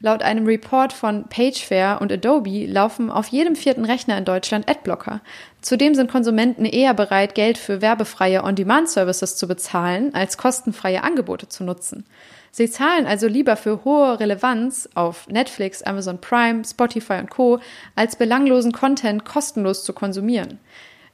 Laut 0.02 0.22
einem 0.22 0.46
Report 0.46 0.92
von 0.92 1.30
Pagefair 1.30 2.00
und 2.02 2.12
Adobe 2.12 2.66
laufen 2.66 3.10
auf 3.10 3.28
jedem 3.28 3.56
vierten 3.56 3.86
Rechner 3.86 4.18
in 4.18 4.26
Deutschland 4.26 4.70
Adblocker. 4.70 5.22
Zudem 5.62 5.94
sind 5.94 6.10
Konsumenten 6.10 6.66
eher 6.66 6.96
bereit, 6.96 7.36
Geld 7.36 7.58
für 7.58 7.82
werbefreie 7.82 8.44
On-Demand-Services 8.44 9.36
zu 9.36 9.48
bezahlen, 9.48 10.14
als 10.16 10.38
kostenfreie 10.38 11.04
Angebote 11.04 11.50
zu 11.50 11.64
nutzen. 11.64 12.06
Sie 12.52 12.70
zahlen 12.70 13.06
also 13.06 13.28
lieber 13.28 13.56
für 13.56 13.86
hohe 13.86 14.20
Relevanz 14.20 14.90
auf 14.96 15.28
Netflix, 15.28 15.84
Amazon 15.84 16.20
Prime, 16.20 16.64
Spotify 16.66 17.20
und 17.20 17.30
Co., 17.30 17.60
als 17.96 18.16
belanglosen 18.16 18.72
Content 18.72 19.24
kostenlos 19.24 19.84
zu 19.84 19.94
konsumieren. 19.94 20.60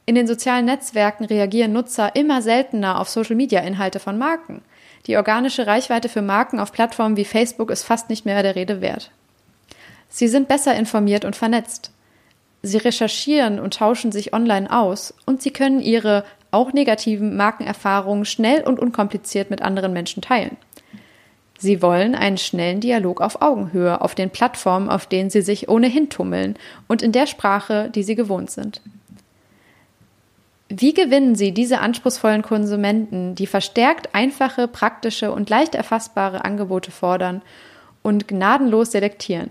In 0.06 0.16
den 0.16 0.26
sozialen 0.26 0.66
Netzwerken 0.66 1.26
reagieren 1.26 1.74
Nutzer 1.74 2.16
immer 2.16 2.42
seltener 2.42 3.02
auf 3.02 3.10
Social-Media-Inhalte 3.10 4.00
von 4.00 4.18
Marken. 4.18 4.62
Die 5.06 5.18
organische 5.18 5.68
Reichweite 5.68 6.08
für 6.08 6.22
Marken 6.22 6.60
auf 6.60 6.72
Plattformen 6.72 7.18
wie 7.18 7.26
Facebook 7.26 7.70
ist 7.70 7.84
fast 7.84 8.10
nicht 8.10 8.26
mehr 8.26 8.42
der 8.42 8.56
Rede 8.56 8.80
wert. 8.80 9.12
Sie 10.08 10.30
sind 10.30 10.48
besser 10.48 10.74
informiert 10.76 11.26
und 11.26 11.36
vernetzt. 11.36 11.92
Sie 12.64 12.78
recherchieren 12.78 13.60
und 13.60 13.76
tauschen 13.76 14.12
sich 14.12 14.34
online 14.34 14.72
aus 14.72 15.14
und 15.26 15.42
sie 15.42 15.52
können 15.52 15.80
ihre 15.80 16.24
auch 16.52 16.74
negativen 16.74 17.36
Markenerfahrungen 17.38 18.26
schnell 18.26 18.64
und 18.64 18.80
unkompliziert 18.80 19.50
mit 19.50 19.62
anderen 19.62 19.94
Menschen 19.94 20.22
teilen. 20.22 20.58
Sie 21.60 21.82
wollen 21.82 22.14
einen 22.14 22.38
schnellen 22.38 22.82
Dialog 22.82 23.20
auf 23.20 23.42
Augenhöhe 23.42 24.02
auf 24.02 24.16
den 24.16 24.30
Plattformen, 24.30 24.90
auf 24.90 25.08
denen 25.08 25.30
sie 25.30 25.42
sich 25.42 25.70
ohnehin 25.70 26.10
tummeln 26.10 26.56
und 26.88 27.02
in 27.02 27.12
der 27.12 27.26
Sprache, 27.26 27.90
die 27.94 28.04
sie 28.04 28.16
gewohnt 28.16 28.52
sind. 28.52 28.82
Wie 30.70 30.94
gewinnen 30.94 31.36
Sie 31.36 31.54
diese 31.54 31.80
anspruchsvollen 31.80 32.42
Konsumenten, 32.42 33.36
die 33.36 33.48
verstärkt 33.48 34.14
einfache, 34.14 34.68
praktische 34.68 35.32
und 35.32 35.50
leicht 35.50 35.76
erfassbare 35.76 36.44
Angebote 36.44 36.92
fordern 36.92 37.42
und 38.04 38.28
gnadenlos 38.28 38.92
selektieren? 38.92 39.50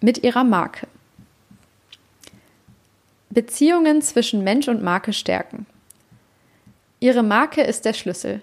Mit 0.00 0.22
Ihrer 0.22 0.44
Marke. 0.44 0.86
Beziehungen 3.34 4.00
zwischen 4.00 4.44
Mensch 4.44 4.68
und 4.68 4.82
Marke 4.82 5.12
stärken. 5.12 5.66
Ihre 7.00 7.22
Marke 7.22 7.62
ist 7.62 7.84
der 7.84 7.92
Schlüssel. 7.92 8.40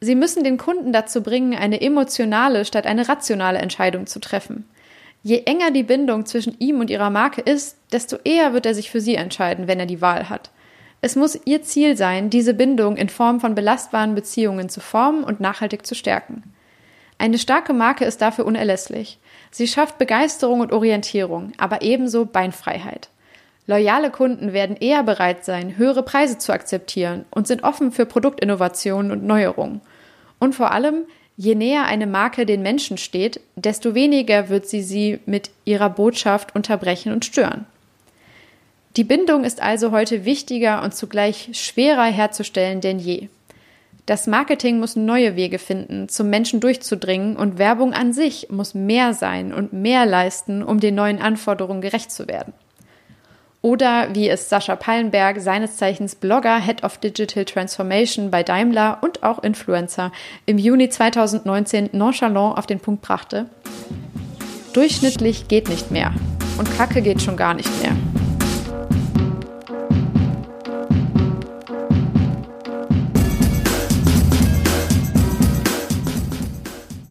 Sie 0.00 0.14
müssen 0.14 0.44
den 0.44 0.56
Kunden 0.56 0.92
dazu 0.92 1.22
bringen, 1.22 1.54
eine 1.54 1.80
emotionale 1.82 2.64
statt 2.64 2.86
eine 2.86 3.08
rationale 3.08 3.58
Entscheidung 3.58 4.06
zu 4.06 4.20
treffen. 4.20 4.66
Je 5.22 5.42
enger 5.44 5.70
die 5.70 5.82
Bindung 5.82 6.24
zwischen 6.24 6.56
ihm 6.58 6.80
und 6.80 6.88
ihrer 6.88 7.10
Marke 7.10 7.42
ist, 7.42 7.76
desto 7.92 8.16
eher 8.24 8.54
wird 8.54 8.64
er 8.64 8.74
sich 8.74 8.90
für 8.90 9.00
sie 9.00 9.16
entscheiden, 9.16 9.66
wenn 9.66 9.78
er 9.80 9.86
die 9.86 10.00
Wahl 10.00 10.30
hat. 10.30 10.50
Es 11.02 11.16
muss 11.16 11.38
ihr 11.44 11.62
Ziel 11.62 11.96
sein, 11.96 12.30
diese 12.30 12.54
Bindung 12.54 12.96
in 12.96 13.08
Form 13.08 13.40
von 13.40 13.54
belastbaren 13.54 14.14
Beziehungen 14.14 14.68
zu 14.68 14.80
formen 14.80 15.24
und 15.24 15.40
nachhaltig 15.40 15.86
zu 15.86 15.94
stärken. 15.94 16.42
Eine 17.18 17.38
starke 17.38 17.74
Marke 17.74 18.06
ist 18.06 18.22
dafür 18.22 18.46
unerlässlich. 18.46 19.18
Sie 19.50 19.66
schafft 19.66 19.98
Begeisterung 19.98 20.60
und 20.60 20.72
Orientierung, 20.72 21.52
aber 21.58 21.82
ebenso 21.82 22.24
Beinfreiheit. 22.24 23.10
Loyale 23.70 24.10
Kunden 24.10 24.52
werden 24.52 24.74
eher 24.74 25.04
bereit 25.04 25.44
sein, 25.44 25.78
höhere 25.78 26.02
Preise 26.02 26.38
zu 26.38 26.52
akzeptieren 26.52 27.24
und 27.30 27.46
sind 27.46 27.62
offen 27.62 27.92
für 27.92 28.04
Produktinnovationen 28.04 29.12
und 29.12 29.22
Neuerungen. 29.22 29.80
Und 30.40 30.56
vor 30.56 30.72
allem, 30.72 31.04
je 31.36 31.54
näher 31.54 31.84
eine 31.84 32.08
Marke 32.08 32.46
den 32.46 32.62
Menschen 32.62 32.98
steht, 32.98 33.40
desto 33.54 33.94
weniger 33.94 34.48
wird 34.48 34.66
sie 34.66 34.82
sie 34.82 35.20
mit 35.24 35.52
ihrer 35.64 35.88
Botschaft 35.88 36.52
unterbrechen 36.56 37.12
und 37.12 37.24
stören. 37.24 37.64
Die 38.96 39.04
Bindung 39.04 39.44
ist 39.44 39.62
also 39.62 39.92
heute 39.92 40.24
wichtiger 40.24 40.82
und 40.82 40.92
zugleich 40.92 41.50
schwerer 41.52 42.06
herzustellen 42.06 42.80
denn 42.80 42.98
je. 42.98 43.28
Das 44.04 44.26
Marketing 44.26 44.80
muss 44.80 44.96
neue 44.96 45.36
Wege 45.36 45.60
finden, 45.60 46.08
zum 46.08 46.28
Menschen 46.28 46.58
durchzudringen 46.58 47.36
und 47.36 47.58
Werbung 47.58 47.92
an 47.92 48.12
sich 48.12 48.48
muss 48.50 48.74
mehr 48.74 49.14
sein 49.14 49.54
und 49.54 49.72
mehr 49.72 50.06
leisten, 50.06 50.64
um 50.64 50.80
den 50.80 50.96
neuen 50.96 51.22
Anforderungen 51.22 51.82
gerecht 51.82 52.10
zu 52.10 52.26
werden. 52.26 52.52
Oder 53.62 54.14
wie 54.14 54.28
es 54.28 54.48
Sascha 54.48 54.74
Pallenberg, 54.74 55.40
seines 55.40 55.76
Zeichens 55.76 56.14
Blogger, 56.14 56.58
Head 56.58 56.82
of 56.82 56.96
Digital 56.98 57.44
Transformation 57.44 58.30
bei 58.30 58.42
Daimler 58.42 58.98
und 59.02 59.22
auch 59.22 59.42
Influencer, 59.42 60.12
im 60.46 60.56
Juni 60.56 60.88
2019 60.88 61.90
nonchalant 61.92 62.56
auf 62.56 62.66
den 62.66 62.80
Punkt 62.80 63.02
brachte. 63.02 63.46
Durchschnittlich 64.72 65.48
geht 65.48 65.68
nicht 65.68 65.90
mehr. 65.90 66.12
Und 66.56 66.74
Kacke 66.76 67.02
geht 67.02 67.20
schon 67.20 67.36
gar 67.36 67.54
nicht 67.54 67.70
mehr. 67.82 67.92